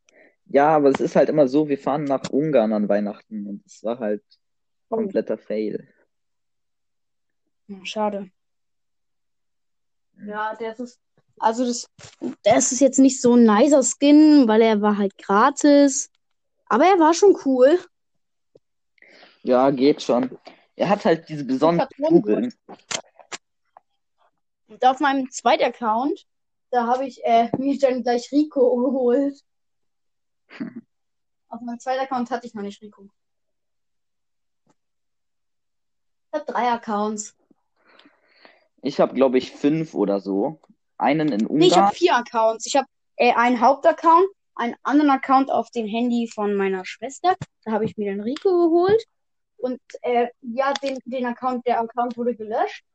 Ja, 0.45 0.69
aber 0.75 0.89
es 0.89 0.99
ist 0.99 1.15
halt 1.15 1.29
immer 1.29 1.47
so, 1.47 1.67
wir 1.69 1.77
fahren 1.77 2.03
nach 2.05 2.29
Ungarn 2.31 2.73
an 2.73 2.87
Weihnachten 2.89 3.47
und 3.47 3.65
es 3.65 3.83
war 3.83 3.99
halt 3.99 4.23
Oh. 4.89 4.95
kompletter 4.95 5.37
Fail. 5.37 5.87
Ja, 7.67 7.77
schade. 7.83 8.29
Ja, 10.25 10.55
der 10.55 10.77
ist. 10.79 10.99
Also 11.39 11.65
das, 11.65 11.87
das 12.43 12.71
ist 12.71 12.79
jetzt 12.79 12.97
nicht 12.99 13.21
so 13.21 13.35
ein 13.35 13.43
nicer 13.43 13.83
Skin, 13.83 14.47
weil 14.47 14.61
er 14.61 14.81
war 14.81 14.97
halt 14.97 15.17
gratis. 15.17 16.09
Aber 16.67 16.85
er 16.85 16.97
war 16.99 17.13
schon 17.13 17.37
cool. 17.45 17.77
Ja, 19.47 19.71
geht 19.71 20.01
schon. 20.01 20.37
Er 20.75 20.89
hat 20.89 21.05
halt 21.05 21.29
diese 21.29 21.45
besonderen. 21.45 21.87
Kugeln. 22.05 22.53
Und 24.67 24.85
auf 24.85 24.99
meinem 24.99 25.31
zweiten 25.31 25.63
Account, 25.63 26.27
da 26.69 26.85
habe 26.85 27.07
ich 27.07 27.23
äh, 27.23 27.49
mir 27.57 27.79
dann 27.79 28.03
gleich 28.03 28.29
Rico 28.33 28.75
geholt. 28.75 29.41
auf 31.47 31.61
meinem 31.61 31.79
zweiten 31.79 32.01
Account 32.01 32.29
hatte 32.29 32.45
ich 32.45 32.53
noch 32.55 32.61
nicht 32.61 32.81
Rico. 32.81 33.07
Ich 36.33 36.33
habe 36.41 36.51
drei 36.51 36.69
Accounts. 36.69 37.37
Ich 38.81 38.99
habe, 38.99 39.13
glaube 39.13 39.37
ich, 39.37 39.53
fünf 39.53 39.93
oder 39.93 40.19
so. 40.19 40.59
Einen 40.97 41.31
in 41.31 41.47
Nee, 41.49 41.67
ich 41.67 41.71
Ungarn. 41.71 41.85
habe 41.85 41.95
vier 41.95 42.15
Accounts. 42.17 42.65
Ich 42.65 42.75
habe 42.75 42.87
äh, 43.15 43.31
einen 43.33 43.61
Hauptaccount, 43.61 44.27
einen 44.55 44.75
anderen 44.83 45.09
Account 45.11 45.49
auf 45.49 45.69
dem 45.71 45.87
Handy 45.87 46.29
von 46.29 46.53
meiner 46.53 46.83
Schwester. 46.83 47.37
Da 47.63 47.71
habe 47.71 47.85
ich 47.85 47.95
mir 47.95 48.11
den 48.11 48.19
Rico 48.19 48.49
geholt. 48.49 49.07
Und 49.57 49.79
äh, 50.01 50.27
ja, 50.41 50.73
den, 50.73 50.99
den 51.05 51.25
Account, 51.25 51.65
der 51.65 51.81
Account 51.81 52.17
wurde 52.17 52.35
gelöscht. 52.35 52.85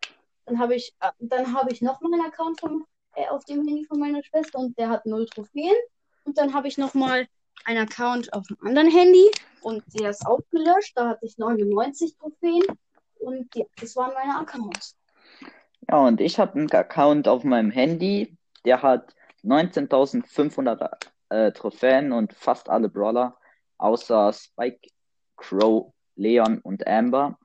Dann 0.47 0.59
habe 0.59 0.75
ich, 0.75 0.95
äh, 1.01 1.11
dann 1.19 1.55
habe 1.55 1.73
ich 1.73 1.83
noch 1.83 2.01
mal 2.01 2.13
einen 2.13 2.27
Account 2.27 2.61
von, 2.61 2.85
äh, 3.15 3.27
auf 3.29 3.45
dem 3.45 3.67
Handy 3.67 3.85
von 3.85 3.99
meiner 3.99 4.23
Schwester 4.23 4.59
und 4.59 4.79
der 4.79 4.89
hat 4.89 5.07
null 5.07 5.27
Trophäen. 5.27 5.77
Und 6.25 6.39
dann 6.39 6.55
habe 6.55 6.69
ich 6.69 6.79
noch 6.79 6.95
mal 6.95 7.27
einen 7.65 7.87
Account 7.87 8.33
auf 8.33 8.47
dem 8.47 8.59
anderen 8.61 8.91
Handy 8.91 9.31
und 9.61 9.83
der 9.99 10.11
ist 10.11 10.27
auch 10.27 10.41
gelöscht. 10.51 10.93
Da 10.97 11.11
hatte 11.11 11.27
ich 11.27 11.39
99 11.39 12.17
Trophäen. 12.17 12.63
Und 13.19 13.55
ja, 13.55 13.65
das 13.81 13.95
waren 13.97 14.13
meine 14.15 14.39
Accounts. 14.39 14.97
Ja, 15.89 15.99
und 15.99 16.21
ich 16.21 16.39
habe 16.39 16.59
einen 16.59 16.71
Account 16.71 17.29
auf 17.29 17.45
meinem 17.45 17.71
Handy. 17.71 18.37
Der 18.65 18.83
hat 18.83 19.15
19.500 19.45 21.07
äh, 21.31 21.53
Trophäen 21.53 22.13
und 22.13 22.33
fast 22.33 22.69
alle 22.69 22.89
Brawler, 22.89 23.37
außer 23.79 24.33
Spike, 24.33 24.89
Crow, 25.37 25.93
Leon 26.17 26.59
und 26.59 26.87
Amber. 26.87 27.39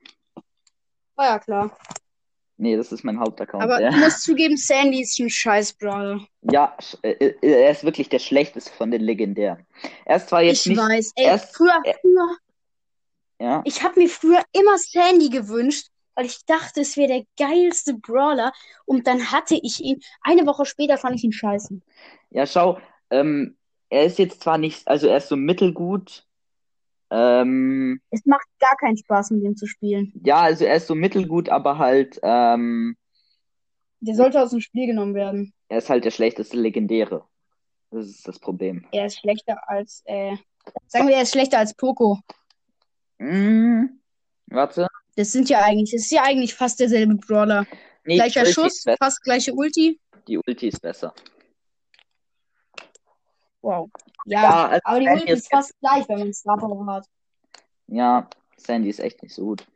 War 1.16 1.26
ja 1.26 1.38
klar. 1.38 1.76
Nee, 2.60 2.76
das 2.76 2.90
ist 2.90 3.04
mein 3.04 3.20
Hauptaccount. 3.20 3.62
Aber 3.62 3.78
der. 3.78 3.90
du 3.92 3.98
musst 3.98 4.22
zugeben, 4.22 4.56
Sandy 4.56 5.02
ist 5.02 5.18
ein 5.20 5.30
scheiß 5.30 5.74
Brawler. 5.74 6.20
Ja, 6.42 6.76
sch- 6.80 6.98
äh, 7.02 7.12
äh, 7.12 7.34
er 7.62 7.70
ist 7.70 7.84
wirklich 7.84 8.08
der 8.08 8.18
schlechteste 8.18 8.72
von 8.72 8.90
den 8.90 9.00
legendären. 9.02 9.64
Er 10.04 10.16
ist 10.16 10.28
zwar 10.28 10.42
jetzt 10.42 10.66
Ich 10.66 10.66
nicht, 10.66 10.78
weiß. 10.78 11.12
Ey, 11.14 11.26
erst- 11.26 11.54
früher, 11.56 11.80
äh, 11.84 11.94
früher, 12.00 12.36
ja, 13.40 13.62
ich 13.64 13.82
habe 13.84 14.00
mir 14.00 14.08
früher 14.08 14.42
immer 14.52 14.76
Sandy 14.76 15.28
gewünscht, 15.30 15.86
weil 16.16 16.26
ich 16.26 16.44
dachte, 16.46 16.80
es 16.80 16.96
wäre 16.96 17.08
der 17.08 17.24
geilste 17.46 17.94
Brawler. 17.94 18.52
Und 18.86 19.06
dann 19.06 19.30
hatte 19.30 19.54
ich 19.62 19.78
ihn. 19.80 20.00
Eine 20.22 20.44
Woche 20.44 20.66
später 20.66 20.98
fand 20.98 21.14
ich 21.14 21.22
ihn 21.22 21.32
scheiße. 21.32 21.80
ja, 22.30 22.44
schau, 22.44 22.80
ähm, 23.10 23.56
er 23.88 24.04
ist 24.04 24.18
jetzt 24.18 24.42
zwar 24.42 24.58
nicht, 24.58 24.86
also 24.88 25.06
er 25.06 25.18
ist 25.18 25.28
so 25.28 25.36
mittelgut. 25.36 26.26
Ähm, 27.10 28.00
Es 28.10 28.24
macht 28.26 28.46
gar 28.60 28.76
keinen 28.76 28.96
Spaß, 28.96 29.30
mit 29.30 29.42
ihm 29.42 29.56
zu 29.56 29.66
spielen. 29.66 30.12
ja, 30.24 30.40
also 30.40 30.64
er 30.64 30.76
ist 30.76 30.86
so 30.86 30.94
mittelgut, 30.94 31.48
aber 31.48 31.78
halt, 31.78 32.18
ähm, 32.22 32.96
Der 34.00 34.14
sollte 34.14 34.42
aus 34.42 34.50
dem 34.50 34.60
Spiel 34.60 34.86
genommen 34.86 35.14
werden. 35.14 35.52
er 35.68 35.78
ist 35.78 35.88
halt 35.90 36.04
der 36.04 36.10
schlechteste 36.10 36.56
Legendäre. 36.58 37.24
Das 37.90 38.06
ist 38.06 38.28
das 38.28 38.38
Problem. 38.38 38.86
Er 38.92 39.06
ist 39.06 39.18
schlechter 39.20 39.56
als, 39.68 40.02
äh, 40.04 40.36
sagen 40.86 41.08
wir, 41.08 41.16
er 41.16 41.22
ist 41.22 41.32
schlechter 41.32 41.58
als 41.58 41.72
Poco. 41.74 42.18
Hm, 43.18 44.00
warte. 44.48 44.86
Das 45.16 45.32
sind 45.32 45.48
ja 45.48 45.62
eigentlich, 45.62 45.90
das 45.92 46.02
ist 46.02 46.12
ja 46.12 46.22
eigentlich 46.22 46.54
fast 46.54 46.78
derselbe 46.78 47.14
Brawler. 47.16 47.66
Nee, 48.04 48.16
Gleicher 48.16 48.46
Schuss, 48.46 48.84
fast 48.98 49.22
gleiche 49.22 49.52
Ulti. 49.54 49.98
Die 50.28 50.38
Ulti 50.38 50.68
ist 50.68 50.80
besser. 50.80 51.14
Wow. 53.62 53.90
Ja, 54.26 54.42
Ja, 54.42 54.66
also 54.68 54.80
aber 54.84 55.00
die 55.00 55.06
Sandy 55.06 55.20
Ulti 55.22 55.32
ist 55.32 55.50
fast 55.50 55.72
gleich, 55.80 56.08
wenn 56.08 56.18
man 56.20 56.32
Star 56.32 56.56
Power 56.56 56.86
hat. 56.86 57.06
Ja, 57.88 58.28
Sandy 58.56 58.88
ist 58.90 59.00
echt 59.00 59.22
nicht 59.22 59.34
so 59.34 59.44
gut. 59.44 59.66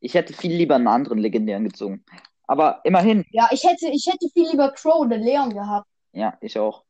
Ich 0.00 0.14
hätte 0.14 0.32
viel 0.32 0.52
lieber 0.54 0.74
einen 0.76 0.88
anderen 0.88 1.18
Legendären 1.18 1.64
gezogen. 1.64 2.04
Aber 2.46 2.80
immerhin, 2.84 3.24
Ja, 3.30 3.48
ich 3.52 3.62
hätte, 3.64 3.88
ich 3.88 4.06
hätte 4.06 4.28
viel 4.32 4.48
lieber 4.50 4.72
Crow 4.72 5.00
oder 5.00 5.16
Leon 5.16 5.52
gehabt. 5.54 5.86
ja, 6.12 6.36
ich 6.40 6.58
auch. 6.58 6.84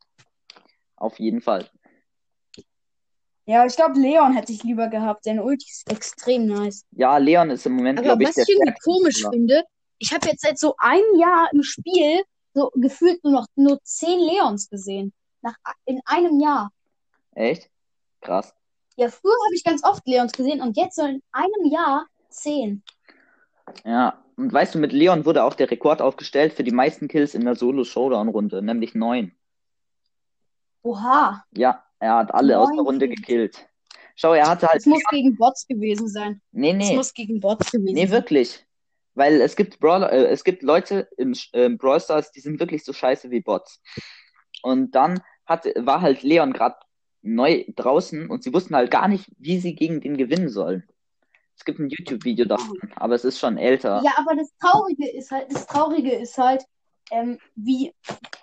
Auf 0.97 1.19
jeden 1.19 1.41
Fall. 1.41 1.69
Ja, 3.47 3.67
ich 3.67 3.75
glaube, 3.75 3.99
Leon 3.99 4.35
hätte 4.35 4.53
ich 4.53 4.63
lieber 4.63 4.89
gehabt. 4.89 5.25
Seine 5.25 5.43
Ulti 5.43 5.67
ist 5.69 5.91
extrem 5.91 6.47
nice. 6.47 6.85
Ja, 6.93 7.17
Leon 7.17 7.51
ist 7.51 7.67
im 7.67 7.73
Moment, 7.73 7.99
Aber 7.99 8.07
glaube 8.09 8.23
ich, 8.23 8.29
was 8.29 8.35
der 8.37 8.45
ich 8.45 8.51
irgendwie 8.51 8.75
komisch 8.85 9.15
Spieler. 9.17 9.31
finde, 9.33 9.65
ich 9.99 10.13
habe 10.13 10.29
jetzt 10.29 10.43
seit 10.43 10.59
so 10.59 10.75
einem 10.79 11.19
Jahr 11.19 11.49
im 11.53 11.63
Spiel 11.63 12.23
so 12.55 12.71
gefühlt 12.77 13.23
nur 13.25 13.33
noch 13.33 13.47
nur 13.57 13.83
zehn 13.83 14.19
Leons 14.21 14.69
gesehen. 14.69 15.13
Nach, 15.43 15.55
in 15.85 16.01
einem 16.05 16.41
Jahr. 16.41 16.71
Echt? 17.35 17.71
Krass. 18.21 18.55
Ja, 18.97 19.09
früher 19.09 19.33
habe 19.47 19.55
ich 19.55 19.65
ganz 19.65 19.83
oft 19.85 20.07
Leons 20.07 20.33
gesehen 20.33 20.61
und 20.61 20.77
jetzt 20.77 20.97
so 20.97 21.03
in 21.07 21.23
einem 21.33 21.65
Jahr 21.71 22.07
zehn. 22.29 22.83
Ja, 23.85 24.23
und 24.37 24.53
weißt 24.53 24.75
du, 24.75 24.79
mit 24.79 24.93
Leon 24.93 25.25
wurde 25.25 25.45
auch 25.45 25.55
der 25.55 25.71
Rekord 25.71 26.03
aufgestellt 26.03 26.53
für 26.53 26.65
die 26.65 26.71
meisten 26.73 27.09
Kills 27.09 27.35
in 27.35 27.45
der 27.45 27.55
Solo-Showdown-Runde, 27.55 28.63
nämlich 28.63 28.95
neun. 28.95 29.33
Oha, 30.83 31.45
Ja, 31.53 31.85
er 31.99 32.17
hat 32.17 32.35
alle 32.35 32.59
aus 32.59 32.69
der 32.69 32.77
Neun 32.77 32.87
Runde 32.87 33.07
Kills. 33.09 33.21
gekillt. 33.21 33.69
Schau, 34.17 34.35
er 34.35 34.49
hatte 34.49 34.67
halt. 34.67 34.79
es 34.81 34.87
muss 34.87 35.03
gegen 35.11 35.37
Bots 35.37 35.67
gewesen 35.67 36.09
sein. 36.09 36.43
Nee, 36.53 36.71
Es 36.73 36.77
nee. 36.89 36.97
muss 36.97 37.15
gegen 37.15 37.41
Bots 37.41 37.71
gewesen 37.71 37.95
Nee, 37.95 38.03
sein. 38.07 38.11
wirklich. 38.13 38.67
Weil 39.15 39.41
es 39.41 39.57
gibt 39.57 39.81
Brawler, 39.81 40.13
äh, 40.13 40.27
es 40.27 40.45
gibt 40.45 40.63
Leute 40.63 41.09
im 41.17 41.35
äh, 41.53 41.69
Brawl 41.71 42.01
Stars, 42.01 42.31
die 42.33 42.41
sind 42.41 42.61
wirklich 42.61 42.85
so 42.85 42.93
scheiße 42.93 43.31
wie 43.31 43.41
Bots. 43.41 43.83
Und 44.63 44.95
dann 44.95 45.21
hat, 45.51 45.67
war 45.77 46.01
halt 46.01 46.23
Leon 46.23 46.53
gerade 46.53 46.77
neu 47.23 47.65
draußen 47.77 48.31
und 48.31 48.43
sie 48.43 48.55
wussten 48.55 48.75
halt 48.75 48.91
gar 48.91 49.09
nicht, 49.09 49.31
wie 49.37 49.59
sie 49.59 49.75
gegen 49.75 50.01
den 50.01 50.17
gewinnen 50.17 50.49
sollen. 50.49 50.89
Es 51.57 51.65
gibt 51.67 51.79
ein 51.79 51.91
YouTube-Video 51.91 52.47
davon, 52.47 52.79
aber 52.97 53.15
es 53.15 53.25
ist 53.25 53.39
schon 53.39 53.59
älter. 53.59 54.01
Ja, 54.03 54.13
aber 54.17 54.35
das 54.35 54.57
Traurige 54.57 55.11
ist 55.11 55.31
halt, 55.31 55.53
das 55.53 55.67
Traurige 55.67 56.13
ist 56.13 56.39
halt, 56.39 56.65
ähm, 57.11 57.39
wie, 57.55 57.93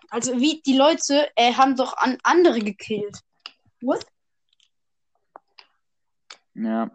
also 0.10 0.38
wie 0.40 0.62
die 0.62 0.78
Leute 0.78 1.28
äh, 1.36 1.54
haben 1.54 1.76
doch 1.76 1.98
an 1.98 2.18
andere 2.24 2.60
gekillt. 2.60 3.18
What? 3.82 4.06
Ja. 6.54 6.92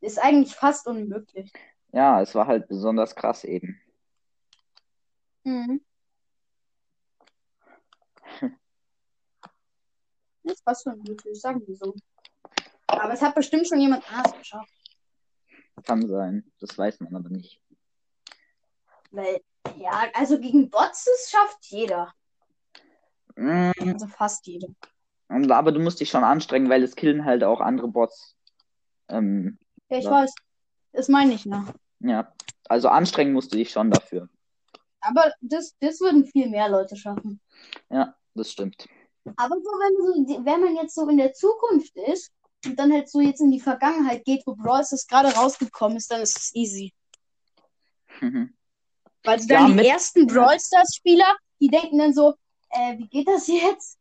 Ist 0.00 0.22
eigentlich 0.22 0.54
fast 0.54 0.86
unmöglich. 0.86 1.50
Ja, 1.92 2.20
es 2.20 2.34
war 2.34 2.46
halt 2.46 2.68
besonders 2.68 3.16
krass 3.16 3.42
eben. 3.42 3.80
Mhm. 5.44 5.80
Nicht 10.46 10.62
was 10.64 10.84
für 10.84 10.90
ein 10.92 11.02
Glück, 11.02 11.22
sagen 11.32 11.66
wir 11.66 11.74
so. 11.74 11.92
Aber 12.86 13.12
es 13.12 13.20
hat 13.20 13.34
bestimmt 13.34 13.66
schon 13.66 13.80
jemand 13.80 14.08
anders 14.08 14.38
geschafft. 14.38 14.70
Kann 15.84 16.06
sein. 16.08 16.50
Das 16.60 16.78
weiß 16.78 17.00
man 17.00 17.16
aber 17.16 17.28
nicht. 17.30 17.60
Weil, 19.10 19.40
ja, 19.76 20.08
also 20.14 20.38
gegen 20.38 20.70
Bots, 20.70 21.04
das 21.04 21.30
schafft 21.30 21.66
jeder. 21.66 22.14
Mm, 23.34 23.72
Also 23.92 24.06
fast 24.06 24.46
jeder. 24.46 24.68
aber 25.28 25.72
du 25.72 25.80
musst 25.80 25.98
dich 25.98 26.10
schon 26.10 26.22
anstrengen, 26.22 26.70
weil 26.70 26.84
es 26.84 26.94
killen 26.94 27.24
halt 27.24 27.42
auch 27.42 27.60
andere 27.60 27.88
Bots. 27.88 28.36
Ähm, 29.08 29.58
Ja, 29.90 29.98
ich 29.98 30.04
Ja. 30.04 30.10
weiß. 30.12 30.34
Das 30.92 31.08
meine 31.08 31.34
ich, 31.34 31.44
ne? 31.44 31.66
ja. 31.98 32.32
Also 32.68 32.88
anstrengen 32.88 33.32
musst 33.32 33.52
du 33.52 33.56
dich 33.56 33.70
schon 33.70 33.90
dafür. 33.90 34.28
Aber 35.00 35.32
das, 35.40 35.76
das 35.80 36.00
würden 36.00 36.24
viel 36.24 36.48
mehr 36.48 36.68
Leute 36.68 36.96
schaffen. 36.96 37.40
Ja, 37.90 38.16
das 38.34 38.52
stimmt. 38.52 38.86
Aber 39.36 39.56
so, 39.56 39.70
wenn, 39.70 40.26
so, 40.28 40.44
wenn 40.44 40.60
man 40.60 40.76
jetzt 40.76 40.94
so 40.94 41.08
in 41.08 41.16
der 41.16 41.32
Zukunft 41.32 41.96
ist 41.96 42.32
und 42.64 42.78
dann 42.78 42.92
halt 42.92 43.08
so 43.08 43.20
jetzt 43.20 43.40
in 43.40 43.50
die 43.50 43.60
Vergangenheit 43.60 44.24
geht, 44.24 44.46
wo 44.46 44.54
Brawl 44.54 44.84
Stars 44.84 45.06
gerade 45.06 45.34
rausgekommen 45.34 45.96
ist, 45.96 46.10
dann 46.10 46.20
ist 46.20 46.36
es 46.38 46.54
easy. 46.54 46.92
Weil 48.20 49.40
so 49.40 49.48
Ja, 49.48 49.60
dann 49.60 49.66
die 49.68 49.74
mit- 49.74 49.86
ersten 49.86 50.26
Brawl 50.26 50.58
Stars 50.60 50.94
Spieler, 50.96 51.36
die 51.60 51.68
denken 51.68 51.98
dann 51.98 52.14
so, 52.14 52.34
äh, 52.70 52.96
wie 52.98 53.08
geht 53.08 53.26
das 53.28 53.46
jetzt? 53.48 53.98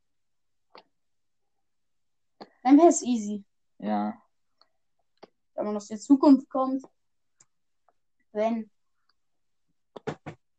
Dann 2.63 2.77
wäre 2.77 2.87
es 2.87 3.01
easy, 3.03 3.43
ja. 3.79 4.19
wenn 5.53 5.65
man 5.65 5.75
aus 5.77 5.87
der 5.87 5.99
Zukunft 5.99 6.49
kommt. 6.49 6.83
Wenn. 8.31 8.69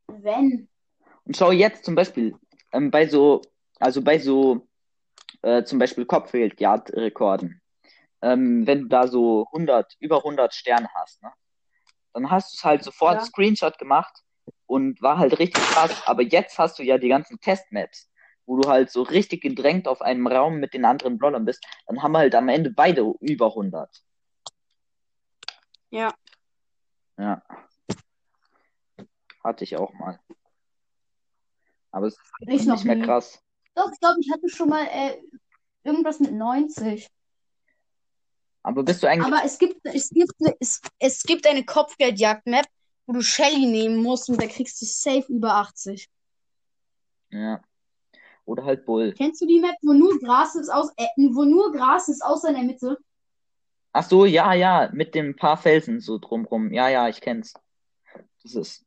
Wenn. 0.06 0.68
Und 1.24 1.36
schau 1.36 1.50
jetzt 1.50 1.84
zum 1.84 1.94
Beispiel 1.96 2.36
ähm, 2.72 2.90
bei 2.90 3.08
so, 3.08 3.42
also 3.78 4.02
bei 4.02 4.18
so 4.18 4.66
äh, 5.42 5.64
zum 5.64 5.78
Beispiel 5.78 6.06
Kopfgeldjagd-Rekorden, 6.06 7.60
ähm, 8.22 8.66
wenn 8.66 8.82
du 8.82 8.88
da 8.88 9.06
so 9.08 9.46
100, 9.52 9.94
über 10.00 10.18
100 10.18 10.54
Sterne 10.54 10.88
hast, 10.94 11.22
ne? 11.22 11.32
Dann 12.12 12.30
hast 12.30 12.52
du 12.52 12.56
es 12.56 12.64
halt 12.64 12.82
sofort 12.82 13.16
Ja. 13.16 13.20
Screenshot 13.20 13.76
gemacht 13.78 14.22
und 14.64 15.02
war 15.02 15.18
halt 15.18 15.38
richtig 15.38 15.62
krass. 15.64 16.02
Aber 16.06 16.22
jetzt 16.22 16.58
hast 16.58 16.78
du 16.78 16.82
ja 16.82 16.96
die 16.96 17.08
ganzen 17.08 17.38
Testmaps, 17.40 18.10
wo 18.46 18.56
du 18.56 18.68
halt 18.70 18.90
so 18.90 19.02
richtig 19.02 19.42
gedrängt 19.42 19.86
auf 19.86 20.00
einem 20.00 20.26
Raum 20.26 20.56
mit 20.56 20.72
den 20.72 20.86
anderen 20.86 21.18
Brawlern 21.18 21.44
bist. 21.44 21.62
Dann 21.86 22.02
haben 22.02 22.12
wir 22.12 22.20
halt 22.20 22.34
am 22.34 22.48
Ende 22.48 22.70
beide 22.70 23.02
über 23.20 23.50
100. 23.54 24.02
Ja. 25.90 26.14
Ja. 27.18 27.42
Hatte 29.44 29.64
ich 29.64 29.76
auch 29.76 29.92
mal. 29.92 30.18
Aber 31.90 32.06
es 32.06 32.14
ist 32.14 32.48
Ich 32.48 32.64
noch 32.64 32.76
nicht 32.76 32.84
mehr 32.86 32.96
nie. 32.96 33.02
krass. 33.02 33.42
Doch, 33.76 33.92
ich 33.92 34.00
glaube, 34.00 34.16
ich 34.20 34.32
hatte 34.32 34.48
schon 34.48 34.70
mal 34.70 34.86
äh, 34.90 35.20
irgendwas 35.84 36.18
mit 36.18 36.32
90. 36.32 37.08
Aber 38.62 38.82
bist 38.82 39.02
du 39.02 39.06
eigentlich. 39.06 39.32
Aber 39.32 39.44
es 39.44 39.58
gibt, 39.58 39.78
es 39.84 40.10
gibt, 40.10 40.32
es, 40.58 40.80
es 40.98 41.22
gibt 41.22 41.46
eine 41.46 41.64
Kopfgeldjagd-Map, 41.64 42.66
wo 43.06 43.12
du 43.12 43.20
Shelly 43.20 43.66
nehmen 43.66 44.02
musst 44.02 44.28
und 44.28 44.42
da 44.42 44.46
kriegst 44.46 44.80
du 44.80 44.86
safe 44.86 45.30
über 45.32 45.54
80. 45.54 46.08
Ja. 47.30 47.60
Oder 48.46 48.64
halt 48.64 48.86
Bull. 48.86 49.12
Kennst 49.12 49.42
du 49.42 49.46
die 49.46 49.60
Map, 49.60 49.76
wo 49.82 49.92
nur 49.92 50.18
Gras 50.20 50.54
ist, 50.54 50.70
aus, 50.70 50.90
äh, 50.96 51.06
wo 51.32 51.44
nur 51.44 51.72
Gras 51.72 52.08
ist, 52.08 52.24
außer 52.24 52.48
in 52.48 52.54
der 52.54 52.64
Mitte? 52.64 52.98
Ach 53.92 54.08
so, 54.08 54.24
ja, 54.24 54.52
ja, 54.54 54.90
mit 54.92 55.14
dem 55.14 55.36
paar 55.36 55.56
Felsen 55.56 56.00
so 56.00 56.18
drumrum. 56.18 56.72
Ja, 56.72 56.88
ja, 56.88 57.08
ich 57.08 57.20
kenn's. 57.20 57.54
Das 58.42 58.54
ist. 58.54 58.86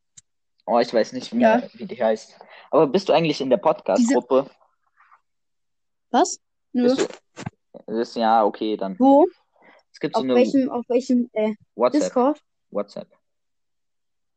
Oh, 0.65 0.79
ich 0.79 0.93
weiß 0.93 1.13
nicht 1.13 1.33
mehr, 1.33 1.69
wie 1.73 1.85
die 1.85 2.01
heißt. 2.01 2.39
Aber 2.71 2.87
bist 2.87 3.09
du 3.09 3.13
eigentlich 3.13 3.41
in 3.41 3.49
der 3.49 3.57
Podcast-Gruppe? 3.57 4.49
Was? 6.11 6.39
Nö. 6.73 6.95
Ist, 7.87 8.15
ja, 8.15 8.43
okay, 8.43 8.77
dann. 8.77 8.97
Wo? 8.99 9.27
Es 9.91 9.99
gibt 9.99 10.15
so 10.15 10.19
Auf 10.19 10.23
eine 10.23 10.35
welchem, 10.35 10.69
auf 10.69 10.87
welchem 10.87 11.29
äh, 11.33 11.55
WhatsApp. 11.75 12.01
Discord? 12.01 12.43
WhatsApp. 12.71 13.07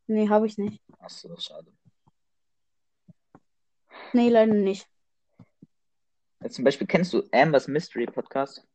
Nee, 0.07 0.29
habe 0.29 0.47
ich 0.47 0.59
nicht. 0.59 0.81
Ach 0.99 1.11
so, 1.11 1.37
schade. 1.37 1.73
Nee, 4.13 4.29
leider 4.29 4.53
nicht. 4.53 4.87
Jetzt 6.43 6.57
zum 6.57 6.65
Beispiel, 6.65 6.87
kennst 6.87 7.13
du 7.13 7.23
Ambers 7.33 7.69
Mystery 7.69 8.07
Podcast? 8.07 8.67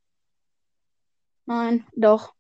Nein, 1.46 1.86
doch. 1.96 2.34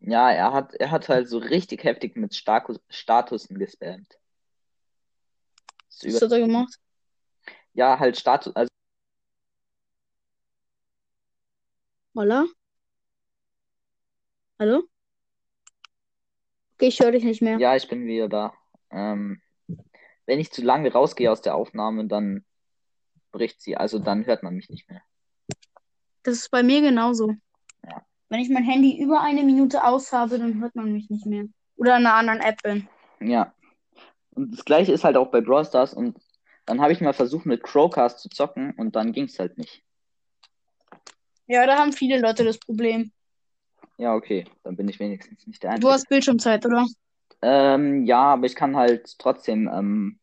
Ja, 0.00 0.30
er 0.30 0.52
hat, 0.52 0.74
er 0.74 0.90
hat 0.90 1.08
halt 1.08 1.28
so 1.28 1.38
richtig 1.38 1.84
heftig 1.84 2.16
mit 2.16 2.34
Status, 2.34 2.80
Statusen 2.88 3.58
gespammt. 3.58 4.18
Was 6.02 6.20
hat 6.20 6.32
er 6.32 6.40
gemacht? 6.40 6.80
ja, 7.74 7.98
halt 7.98 8.16
Status, 8.18 8.54
also 8.54 8.71
Holla? 12.14 12.44
Hallo? 14.58 14.82
Okay, 16.74 16.88
ich 16.88 17.00
höre 17.00 17.12
dich 17.12 17.24
nicht 17.24 17.40
mehr. 17.40 17.58
ja, 17.58 17.74
ich 17.74 17.88
bin 17.88 18.04
wieder 18.04 18.28
da. 18.28 18.52
Ähm, 18.90 19.40
wenn 20.26 20.38
ich 20.38 20.52
zu 20.52 20.62
lange 20.62 20.92
rausgehe 20.92 21.32
aus 21.32 21.40
der 21.40 21.54
Aufnahme, 21.54 22.06
dann 22.06 22.44
bricht 23.30 23.62
sie, 23.62 23.78
also 23.78 23.98
dann 23.98 24.26
hört 24.26 24.42
man 24.42 24.54
mich 24.54 24.68
nicht 24.68 24.90
mehr. 24.90 25.00
Das 26.22 26.34
ist 26.34 26.50
bei 26.50 26.62
mir 26.62 26.82
genauso. 26.82 27.34
Ja. 27.82 28.04
Wenn 28.28 28.40
ich 28.40 28.50
mein 28.50 28.64
Handy 28.64 29.02
über 29.02 29.22
eine 29.22 29.42
Minute 29.42 29.82
aus 29.82 30.12
habe, 30.12 30.38
dann 30.38 30.60
hört 30.60 30.74
man 30.74 30.92
mich 30.92 31.08
nicht 31.08 31.24
mehr. 31.24 31.46
Oder 31.76 31.96
in 31.96 32.06
einer 32.06 32.14
anderen 32.14 32.40
App 32.40 32.62
bin. 32.62 32.88
Ja. 33.20 33.54
Und 34.34 34.52
das 34.52 34.66
gleiche 34.66 34.92
ist 34.92 35.04
halt 35.04 35.16
auch 35.16 35.30
bei 35.30 35.40
Brawl 35.40 35.64
Stars 35.64 35.94
und 35.94 36.18
dann 36.66 36.80
habe 36.82 36.92
ich 36.92 37.00
mal 37.00 37.14
versucht 37.14 37.46
mit 37.46 37.62
Crowcast 37.62 38.20
zu 38.20 38.28
zocken 38.28 38.72
und 38.76 38.96
dann 38.96 39.12
ging 39.12 39.24
es 39.24 39.38
halt 39.38 39.56
nicht. 39.56 39.82
Ja, 41.46 41.66
da 41.66 41.76
haben 41.78 41.92
viele 41.92 42.20
Leute 42.20 42.44
das 42.44 42.58
Problem. 42.58 43.12
Ja, 43.98 44.14
okay, 44.14 44.44
dann 44.62 44.76
bin 44.76 44.88
ich 44.88 44.98
wenigstens 44.98 45.46
nicht 45.46 45.62
der 45.62 45.70
Du 45.70 45.74
Einzige. 45.76 45.92
hast 45.92 46.08
Bildschirmzeit, 46.08 46.64
oder? 46.66 46.86
Ähm, 47.42 48.04
ja, 48.06 48.32
aber 48.34 48.46
ich 48.46 48.54
kann 48.54 48.76
halt 48.76 49.18
trotzdem, 49.18 49.68
ähm, 49.72 50.18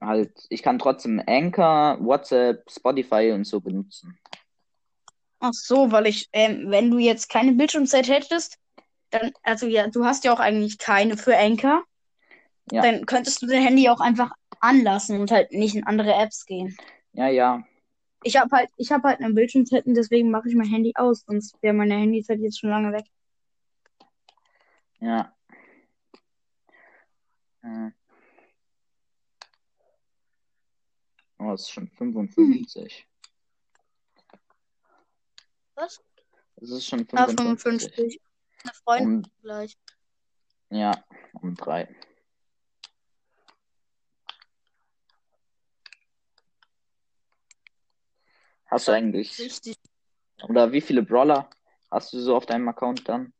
halt, 0.00 0.32
ich 0.48 0.62
kann 0.62 0.78
trotzdem 0.78 1.22
Anchor, 1.26 1.98
WhatsApp, 2.00 2.70
Spotify 2.70 3.32
und 3.34 3.44
so 3.44 3.60
benutzen. 3.60 4.18
Ach 5.40 5.52
so, 5.52 5.92
weil 5.92 6.06
ich, 6.06 6.28
ähm, 6.32 6.70
wenn 6.70 6.90
du 6.90 6.98
jetzt 6.98 7.28
keine 7.28 7.52
Bildschirmzeit 7.52 8.08
hättest, 8.08 8.58
dann, 9.10 9.32
also 9.42 9.66
ja, 9.66 9.86
du 9.88 10.04
hast 10.04 10.24
ja 10.24 10.32
auch 10.32 10.40
eigentlich 10.40 10.78
keine 10.78 11.16
für 11.16 11.36
Anchor, 11.36 11.84
Ja. 12.70 12.82
dann 12.82 13.06
könntest 13.06 13.42
du 13.42 13.46
dein 13.46 13.62
Handy 13.62 13.88
auch 13.88 14.00
einfach 14.00 14.32
anlassen 14.60 15.20
und 15.20 15.30
halt 15.30 15.52
nicht 15.52 15.74
in 15.76 15.84
andere 15.84 16.12
Apps 16.12 16.44
gehen. 16.44 16.76
Ja, 17.12 17.28
ja, 17.28 17.62
Ich 18.24 18.36
habe 18.36 18.54
halt, 18.54 18.70
ich 18.76 18.90
habe 18.90 19.08
halt 19.08 19.20
eine 19.20 19.32
Bildschirmzeit 19.32 19.86
und 19.86 19.94
deswegen 19.94 20.30
mache 20.30 20.48
ich 20.48 20.54
mein 20.56 20.68
Handy 20.68 20.92
aus, 20.96 21.20
sonst 21.26 21.60
wäre 21.62 21.74
meine 21.74 21.94
Handyzeit 21.96 22.40
jetzt 22.40 22.58
schon 22.58 22.70
lange 22.70 22.92
weg. 22.92 23.04
ja. 25.00 25.34
Äh. 27.62 27.90
Oh, 31.40 31.52
es 31.52 31.62
ist 31.62 31.70
schon 31.70 31.88
55. 31.88 33.06
Was? 35.76 36.02
Es 36.56 36.70
ist 36.70 36.86
schon 36.86 37.06
Ah, 37.12 37.26
55. 37.28 37.92
55. 37.92 38.20
Eine 38.64 38.72
Freundin 38.74 39.14
Um, 39.24 39.30
gleich. 39.42 39.78
ja, 40.70 41.04
um 41.40 41.54
drei. 41.54 41.88
Hast 48.68 48.86
du 48.86 48.92
eigentlich, 48.92 49.38
Richtig. 49.38 49.76
oder 50.42 50.72
wie 50.72 50.80
viele 50.80 51.02
Brawler 51.02 51.48
hast 51.90 52.12
du 52.12 52.20
so 52.20 52.36
auf 52.36 52.46
deinem 52.46 52.68
Account 52.68 53.08
dann? 53.08 53.32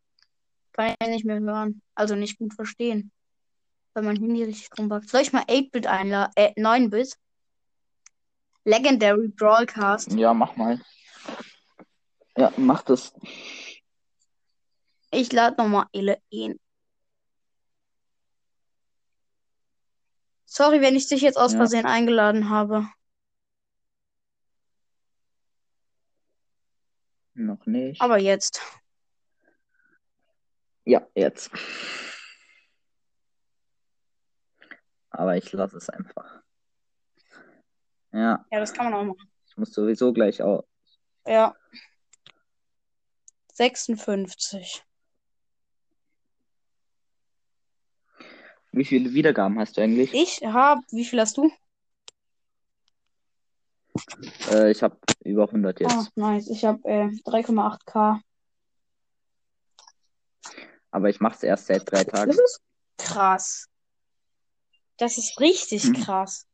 Kann 0.73 0.95
ich 1.03 1.09
nicht 1.09 1.25
mehr 1.25 1.41
hören. 1.41 1.83
Also 1.95 2.15
nicht 2.15 2.39
gut 2.39 2.55
verstehen. 2.55 3.13
Weil 3.93 4.05
mein 4.05 4.17
Handy 4.17 4.45
richtig 4.45 4.69
rumbackt. 4.79 5.09
Soll 5.09 5.21
ich 5.23 5.33
mal 5.33 5.43
8-Bit 5.43 5.87
einladen? 5.87 6.33
Äh, 6.37 6.53
9-Bit? 6.57 7.15
Legendary 8.65 9.29
Broadcast. 9.29 10.13
Ja, 10.13 10.33
mach 10.33 10.57
mal. 10.57 10.81
Ja, 12.37 12.53
mach 12.57 12.83
das. 12.83 13.13
Ich 15.11 15.33
lade 15.33 15.57
nochmal 15.61 15.87
Ele 15.93 16.19
ein. 16.33 16.59
Sorry, 20.45 20.81
wenn 20.81 20.97
ich 20.97 21.09
dich 21.09 21.23
jetzt 21.23 21.37
aus 21.37 21.53
Ja. 21.53 21.59
Versehen 21.59 21.87
eingeladen 21.87 22.49
habe. 22.49 22.89
Noch 27.49 27.65
nicht. 27.65 27.99
Aber 28.03 28.19
jetzt. 28.19 28.61
Ja, 30.85 31.07
jetzt. 31.15 31.51
Aber 35.09 35.35
ich 35.39 35.51
lasse 35.53 35.79
es 35.79 35.89
einfach. 35.89 36.43
Ja, 38.13 38.45
Ja, 38.51 38.61
das 38.61 38.75
kann 38.75 38.91
man 38.91 38.95
auch 38.95 39.05
machen. 39.05 39.31
ich 39.49 39.57
muss 39.57 39.73
sowieso 39.73 40.13
gleich 40.13 40.43
auch. 40.43 40.65
Ja. 41.27 41.57
56. 43.55 44.85
Wie 48.73 48.85
viele 48.85 49.15
Wiedergaben 49.15 49.59
hast 49.59 49.79
du 49.79 49.81
eigentlich? 49.81 50.13
Ich 50.13 50.43
habe, 50.45 50.83
wie 50.91 51.07
viel 51.07 51.19
hast 51.21 51.39
du? 51.39 51.51
Äh, 54.51 54.71
ich 54.71 54.83
habe 54.83 54.97
über 55.25 55.45
100 55.47 55.81
Oh, 55.81 55.85
jetzt. 55.85 56.17
nice. 56.17 56.49
Ich 56.49 56.65
habe 56.65 56.81
äh, 56.89 57.07
3,8k. 57.25 58.21
Aber 60.91 61.11
ich 61.11 61.21
mache 61.21 61.35
es 61.37 61.43
erst 61.43 61.67
seit 61.67 61.91
drei 61.91 62.05
Tagen. 62.05 62.31
Das 62.31 62.39
ist 62.39 62.61
krass. 62.97 63.69
Das 64.97 65.19
ist 65.19 65.39
richtig 65.39 65.85
Mhm. 65.85 65.93
krass. 66.03 66.47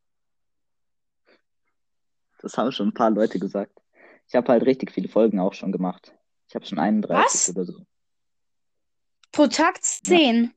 Das 2.40 2.58
haben 2.58 2.72
schon 2.72 2.88
ein 2.88 2.94
paar 2.94 3.10
Leute 3.10 3.38
gesagt. 3.38 3.80
Ich 4.28 4.34
habe 4.34 4.48
halt 4.48 4.64
richtig 4.66 4.90
viele 4.92 5.08
Folgen 5.08 5.38
auch 5.40 5.54
schon 5.54 5.72
gemacht. 5.72 6.14
Ich 6.48 6.54
habe 6.54 6.66
schon 6.66 6.78
31 6.78 7.24
Was? 7.24 7.48
oder 7.50 7.64
so. 7.64 7.86
Pro 9.32 9.46
Tag 9.46 9.82
10. 9.82 10.52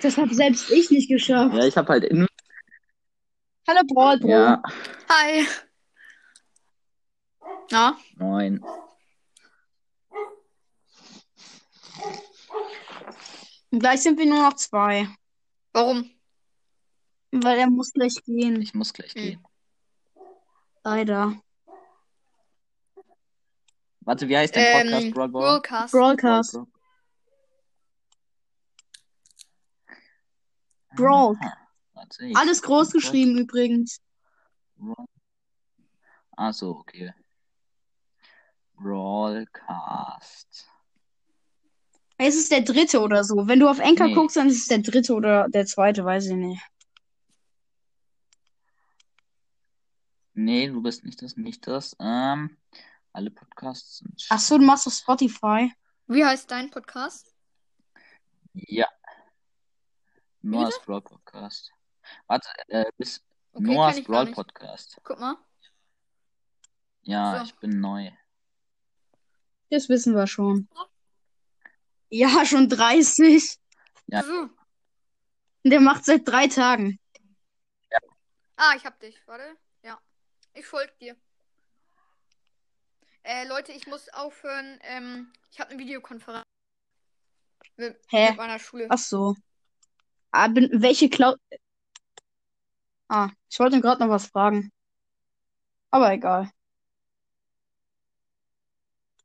Das 0.00 0.16
habe 0.16 0.32
selbst 0.32 0.70
ich 0.70 0.90
nicht 0.90 1.08
geschafft. 1.08 1.54
Ja, 1.56 1.64
ich 1.66 1.76
habe 1.76 1.88
halt 1.88 2.04
in, 2.04 2.27
Hallo 3.68 3.80
Brawl 3.86 4.18
Bro. 4.18 4.28
ja, 4.30 4.62
Hi. 5.10 5.46
Na? 7.70 7.98
neun. 8.16 8.64
Und 13.70 13.80
gleich 13.80 14.00
sind 14.02 14.18
wir 14.18 14.24
nur 14.24 14.42
noch 14.42 14.54
zwei. 14.56 15.06
Warum? 15.74 16.10
Weil 17.30 17.58
er 17.58 17.68
muss 17.68 17.92
gleich 17.92 18.14
gehen. 18.24 18.62
Ich 18.62 18.72
muss 18.72 18.94
gleich 18.94 19.12
gehen. 19.12 19.44
Leider. 20.82 21.38
Warte, 24.00 24.26
wie 24.30 24.36
heißt 24.38 24.56
dein 24.56 24.80
Podcast, 24.82 25.04
Ähm, 25.04 25.12
Brawl 25.12 25.28
Ball? 25.28 25.42
Broadcast. 25.42 25.92
Broadcast. 25.92 26.52
Brawl 26.54 26.66
Brawl. 30.96 31.36
Aha. 31.42 31.67
Warte, 31.98 32.26
ich- 32.26 32.36
Alles 32.36 32.62
groß 32.62 32.92
geschrieben 32.92 33.36
übrigens. 33.38 34.00
Ah, 36.36 36.52
so, 36.52 36.76
okay. 36.76 37.12
Brawlcast. 38.76 40.68
Es 42.18 42.36
ist 42.36 42.52
der 42.52 42.60
dritte 42.60 43.00
oder 43.00 43.24
so. 43.24 43.48
Wenn 43.48 43.58
du 43.58 43.68
auf 43.68 43.80
Enker 43.80 44.06
Nee. 44.06 44.14
guckst, 44.14 44.36
dann 44.36 44.46
ist 44.48 44.58
es 44.58 44.68
der 44.68 44.78
dritte 44.78 45.14
oder 45.14 45.48
der 45.48 45.66
zweite, 45.66 46.04
weiß 46.04 46.26
ich 46.26 46.36
nicht. 46.36 46.62
Nee, 50.34 50.68
du 50.68 50.80
bist 50.82 51.04
nicht 51.04 51.20
das, 51.20 51.36
nicht 51.36 51.66
das. 51.66 51.96
Ähm, 51.98 52.56
alle 53.12 53.30
Podcasts 53.32 53.98
sind. 53.98 54.24
Ach 54.30 54.38
so, 54.38 54.56
du 54.58 54.64
machst 54.64 54.86
auf 54.86 54.92
Spotify. 54.94 55.72
Wie 56.06 56.24
heißt 56.24 56.48
dein 56.48 56.70
Podcast? 56.70 57.34
Ja. 58.52 58.86
Noahs? 60.42 60.80
Brawl 60.86 61.02
Podcast. 61.02 61.72
Warte, 62.26 62.48
äh, 62.68 62.84
bis 62.96 63.24
Okay, 63.52 63.64
Noahs 63.64 64.02
Brawl. 64.04 64.30
Podcast. 64.32 64.98
Guck 65.02 65.18
mal. 65.18 65.36
Ja, 67.02 67.38
So. 67.38 67.44
ich 67.44 67.54
bin 67.56 67.80
neu. 67.80 68.10
Das 69.70 69.88
wissen 69.88 70.14
wir 70.14 70.26
schon. 70.26 70.68
Ja, 72.10 72.44
schon 72.46 72.68
30. 72.68 73.58
Ja. 74.06 74.22
So. 74.22 74.48
Der 75.64 75.80
macht 75.80 76.04
seit 76.04 76.26
drei 76.26 76.46
Tagen. 76.46 76.98
Ah, 78.56 78.74
ich 78.76 78.84
hab 78.84 78.98
dich. 79.00 79.16
Warte. 79.26 79.56
Ja. 79.82 80.00
Ich 80.54 80.66
folge 80.66 80.92
dir. 81.00 81.16
Äh, 83.22 83.46
Leute, 83.46 83.72
ich 83.72 83.86
muss 83.86 84.08
aufhören. 84.08 84.78
Ähm, 84.82 85.32
ich 85.50 85.60
habe 85.60 85.70
eine 85.70 85.78
Videokonferenz. 85.78 86.44
Mit, 87.76 88.00
Hä? 88.08 88.30
mit 88.30 88.36
meiner 88.38 88.58
Schule. 88.58 88.86
Ach 88.90 88.98
so. 88.98 89.36
Ah, 90.32 90.48
bin, 90.48 90.68
welche 90.82 91.08
Cloud. 91.08 91.38
Ah, 93.08 93.30
ich 93.50 93.58
wollte 93.58 93.80
gerade 93.80 94.02
noch 94.02 94.10
was 94.10 94.26
fragen. 94.26 94.70
Aber 95.90 96.12
egal. 96.12 96.50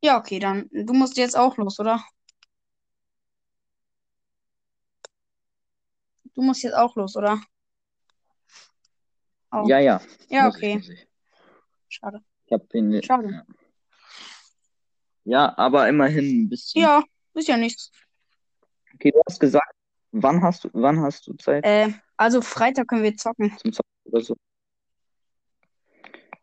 Ja, 0.01 0.17
okay, 0.17 0.39
dann. 0.39 0.69
Du 0.71 0.93
musst 0.93 1.17
jetzt 1.17 1.37
auch 1.37 1.57
los, 1.57 1.79
oder? 1.79 2.03
Du 6.33 6.41
musst 6.41 6.63
jetzt 6.63 6.75
auch 6.75 6.95
los, 6.95 7.15
oder? 7.15 7.41
Oh. 9.51 9.65
Ja, 9.67 9.79
ja. 9.79 10.01
Ja, 10.29 10.45
muss 10.45 10.57
ich, 10.57 10.63
okay. 10.63 10.75
muss 10.75 10.89
ich. 10.89 11.07
Schade. 11.89 12.23
Ich 12.45 12.53
hab 12.53 12.73
ihn. 12.73 13.03
Schade. 13.03 13.29
Ja. 13.29 13.45
ja, 15.25 15.57
aber 15.57 15.87
immerhin 15.87 16.43
ein 16.43 16.49
bisschen. 16.49 16.81
Ja, 16.81 17.03
ist 17.33 17.47
ja 17.47 17.57
nichts. 17.57 17.91
Okay, 18.95 19.11
du 19.11 19.21
hast 19.27 19.39
gesagt, 19.39 19.75
wann 20.11 20.41
hast 20.41 20.63
du, 20.63 20.69
wann 20.73 21.01
hast 21.01 21.27
du 21.27 21.33
Zeit 21.33 21.65
Äh, 21.65 21.93
also 22.17 22.41
Freitag 22.41 22.88
können 22.88 23.04
wir 23.04 23.15
zocken. 23.15 23.56
zum 23.58 23.73
Zocken 23.73 23.89
oder 24.06 24.21
so? 24.21 24.36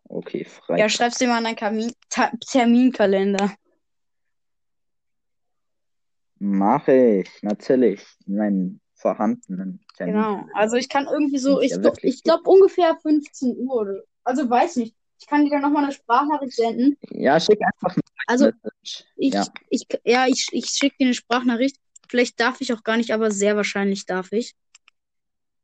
Okay, 0.09 0.43
Ja, 0.45 0.49
Freitag. 0.49 0.91
schreib's 0.91 1.19
dir 1.19 1.29
mal 1.29 1.39
in 1.45 1.57
deinen 1.57 1.95
Terminkalender. 2.41 3.55
Mache 6.41 7.21
ich, 7.21 7.43
natürlich. 7.43 8.05
In 8.27 8.37
meinen 8.37 8.81
vorhandenen 8.95 9.85
Termin. 9.97 10.15
Genau. 10.15 10.45
Also 10.55 10.77
ich 10.77 10.89
kann 10.89 11.07
irgendwie 11.07 11.39
so, 11.39 11.61
ich, 11.61 11.71
ja 11.73 11.93
ich 12.03 12.23
glaube 12.23 12.49
ungefähr 12.49 12.97
15 12.97 13.57
Uhr 13.59 13.75
oder. 13.75 14.03
Also 14.25 14.49
weiß 14.49 14.77
nicht. 14.77 14.95
Ich 15.19 15.27
kann 15.27 15.45
dir 15.45 15.51
dann 15.51 15.63
nochmal 15.63 15.85
eine 15.85 15.93
Sprachnachricht 15.93 16.55
senden. 16.55 16.97
Ja, 17.11 17.39
schick 17.39 17.61
einfach 17.63 17.95
eine 17.95 18.03
Also 18.27 18.51
ich, 19.17 19.35
Ja. 19.35 19.47
ich, 19.69 19.87
ja, 20.05 20.27
ich, 20.27 20.49
ich 20.53 20.67
schicke 20.67 20.97
dir 20.99 21.07
eine 21.07 21.15
Sprachnachricht. 21.15 21.77
Vielleicht 22.09 22.41
darf 22.41 22.61
ich 22.61 22.73
auch 22.73 22.83
gar 22.83 22.97
nicht, 22.97 23.13
aber 23.13 23.31
sehr 23.31 23.55
wahrscheinlich 23.57 24.07
darf 24.07 24.33
ich. 24.33 24.55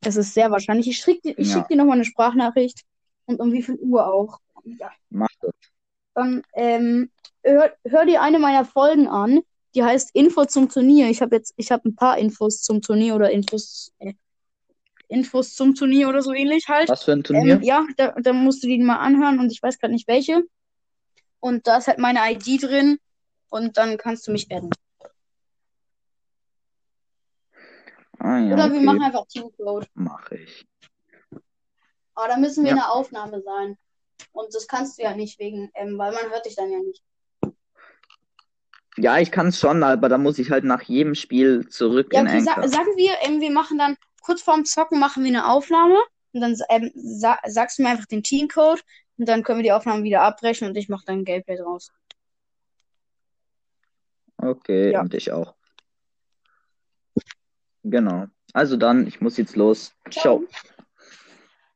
Es 0.06 0.14
ist 0.16 0.34
sehr 0.34 0.52
wahrscheinlich. 0.52 0.86
Ich 0.86 0.98
schicke 0.98 1.20
dir, 1.22 1.38
ich 1.38 1.48
Ja. 1.48 1.54
schick 1.54 1.68
dir 1.68 1.76
nochmal 1.76 1.96
eine 1.96 2.04
Sprachnachricht. 2.04 2.82
Und 3.26 3.40
um 3.40 3.52
wie 3.52 3.62
viel 3.62 3.74
Uhr 3.76 4.06
auch. 4.06 4.38
Ja. 4.64 4.92
Mach 5.10 5.28
das. 5.40 5.52
Dann 6.14 6.42
ähm, 6.54 7.10
hör, 7.42 7.72
hör 7.84 8.06
dir 8.06 8.22
eine 8.22 8.38
meiner 8.38 8.64
Folgen 8.64 9.08
an. 9.08 9.40
Die 9.74 9.82
heißt 9.82 10.10
Info 10.14 10.44
zum 10.44 10.68
Turnier. 10.68 11.10
Ich 11.10 11.20
habe 11.22 11.34
jetzt, 11.34 11.54
ich 11.56 11.72
habe 11.72 11.88
ein 11.88 11.96
paar 11.96 12.18
Infos 12.18 12.62
zum 12.62 12.82
Turnier 12.82 13.16
oder 13.16 13.30
Infos, 13.32 13.92
äh, 13.98 14.14
Infos 15.08 15.54
zum 15.54 15.74
Turnier 15.74 16.08
oder 16.08 16.22
so 16.22 16.32
ähnlich 16.32 16.68
halt. 16.68 16.88
Was 16.88 17.02
für 17.02 17.12
ein 17.12 17.24
Turnier? 17.24 17.56
Ähm, 17.56 17.62
ja, 17.62 17.84
da, 17.96 18.12
da 18.12 18.32
musst 18.32 18.62
du 18.62 18.68
die 18.68 18.78
mal 18.78 18.98
anhören 18.98 19.40
und 19.40 19.50
ich 19.50 19.60
weiß 19.60 19.78
gerade 19.78 19.92
nicht 19.92 20.06
welche. 20.06 20.44
Und 21.40 21.66
da 21.66 21.78
ist 21.78 21.88
halt 21.88 21.98
meine 21.98 22.20
ID 22.32 22.62
drin 22.62 22.98
und 23.50 23.76
dann 23.76 23.98
kannst 23.98 24.26
du 24.28 24.32
mich 24.32 24.50
adden. 24.52 24.70
Ah 28.26 28.38
ja, 28.40 28.54
Oder 28.54 28.70
wir 28.70 28.76
okay. 28.78 28.84
machen 28.84 29.02
einfach 29.02 29.26
Teamcode. 29.28 29.86
Mache 29.94 30.36
ich. 30.38 30.66
Aber 32.16 32.28
da 32.28 32.36
müssen 32.36 32.64
wir 32.64 32.70
Ja. 32.70 32.76
in 32.76 32.80
der 32.82 32.90
Aufnahme 32.92 33.40
sein. 33.40 33.78
Und 34.32 34.52
das 34.52 34.66
kannst 34.66 34.98
du 34.98 35.02
ja 35.02 35.14
nicht 35.14 35.38
wegen, 35.38 35.70
ähm, 35.74 35.96
weil 35.96 36.12
man 36.12 36.28
hört 36.30 36.44
dich 36.44 36.56
dann 36.56 36.70
ja 36.72 36.78
nicht. 36.80 37.02
Ja, 38.96 39.18
ich 39.18 39.30
kann 39.30 39.48
es 39.48 39.60
schon, 39.60 39.82
aber 39.84 40.08
da 40.08 40.18
muss 40.18 40.38
ich 40.38 40.50
halt 40.50 40.64
nach 40.64 40.82
jedem 40.82 41.14
Spiel 41.14 41.68
zurück 41.68 42.08
Ja, 42.12 42.20
in 42.22 42.26
okay, 42.28 42.40
sa 42.40 42.66
sagen 42.66 42.96
wir, 42.96 43.12
ähm, 43.20 43.40
wir 43.40 43.50
machen 43.52 43.78
dann 43.78 43.96
kurz 44.22 44.42
vorm 44.42 44.64
Zocken 44.64 44.98
machen 44.98 45.22
wir 45.22 45.28
eine 45.28 45.46
Aufnahme 45.48 45.98
und 46.32 46.40
dann 46.40 46.56
ähm, 46.70 46.90
sa 46.96 47.38
sagst 47.46 47.78
du 47.78 47.82
mir 47.82 47.90
einfach 47.90 48.06
den 48.06 48.22
Teamcode 48.24 48.82
und 49.18 49.28
dann 49.28 49.42
können 49.44 49.58
wir 49.58 49.64
die 49.64 49.72
Aufnahme 49.72 50.02
wieder 50.02 50.22
abbrechen 50.22 50.66
und 50.66 50.76
ich 50.76 50.88
mache 50.88 51.04
dann 51.06 51.24
Gameplay 51.24 51.56
draus. 51.58 51.92
Okay, 54.38 54.92
Ja. 54.92 55.00
und 55.02 55.12
ich 55.14 55.30
auch. 55.30 55.55
Genau. 57.90 58.26
Also 58.52 58.76
dann, 58.76 59.06
ich 59.06 59.20
muss 59.20 59.36
jetzt 59.36 59.56
los. 59.56 59.92
Ciao. 60.10 60.44
Ciao. 60.50 60.74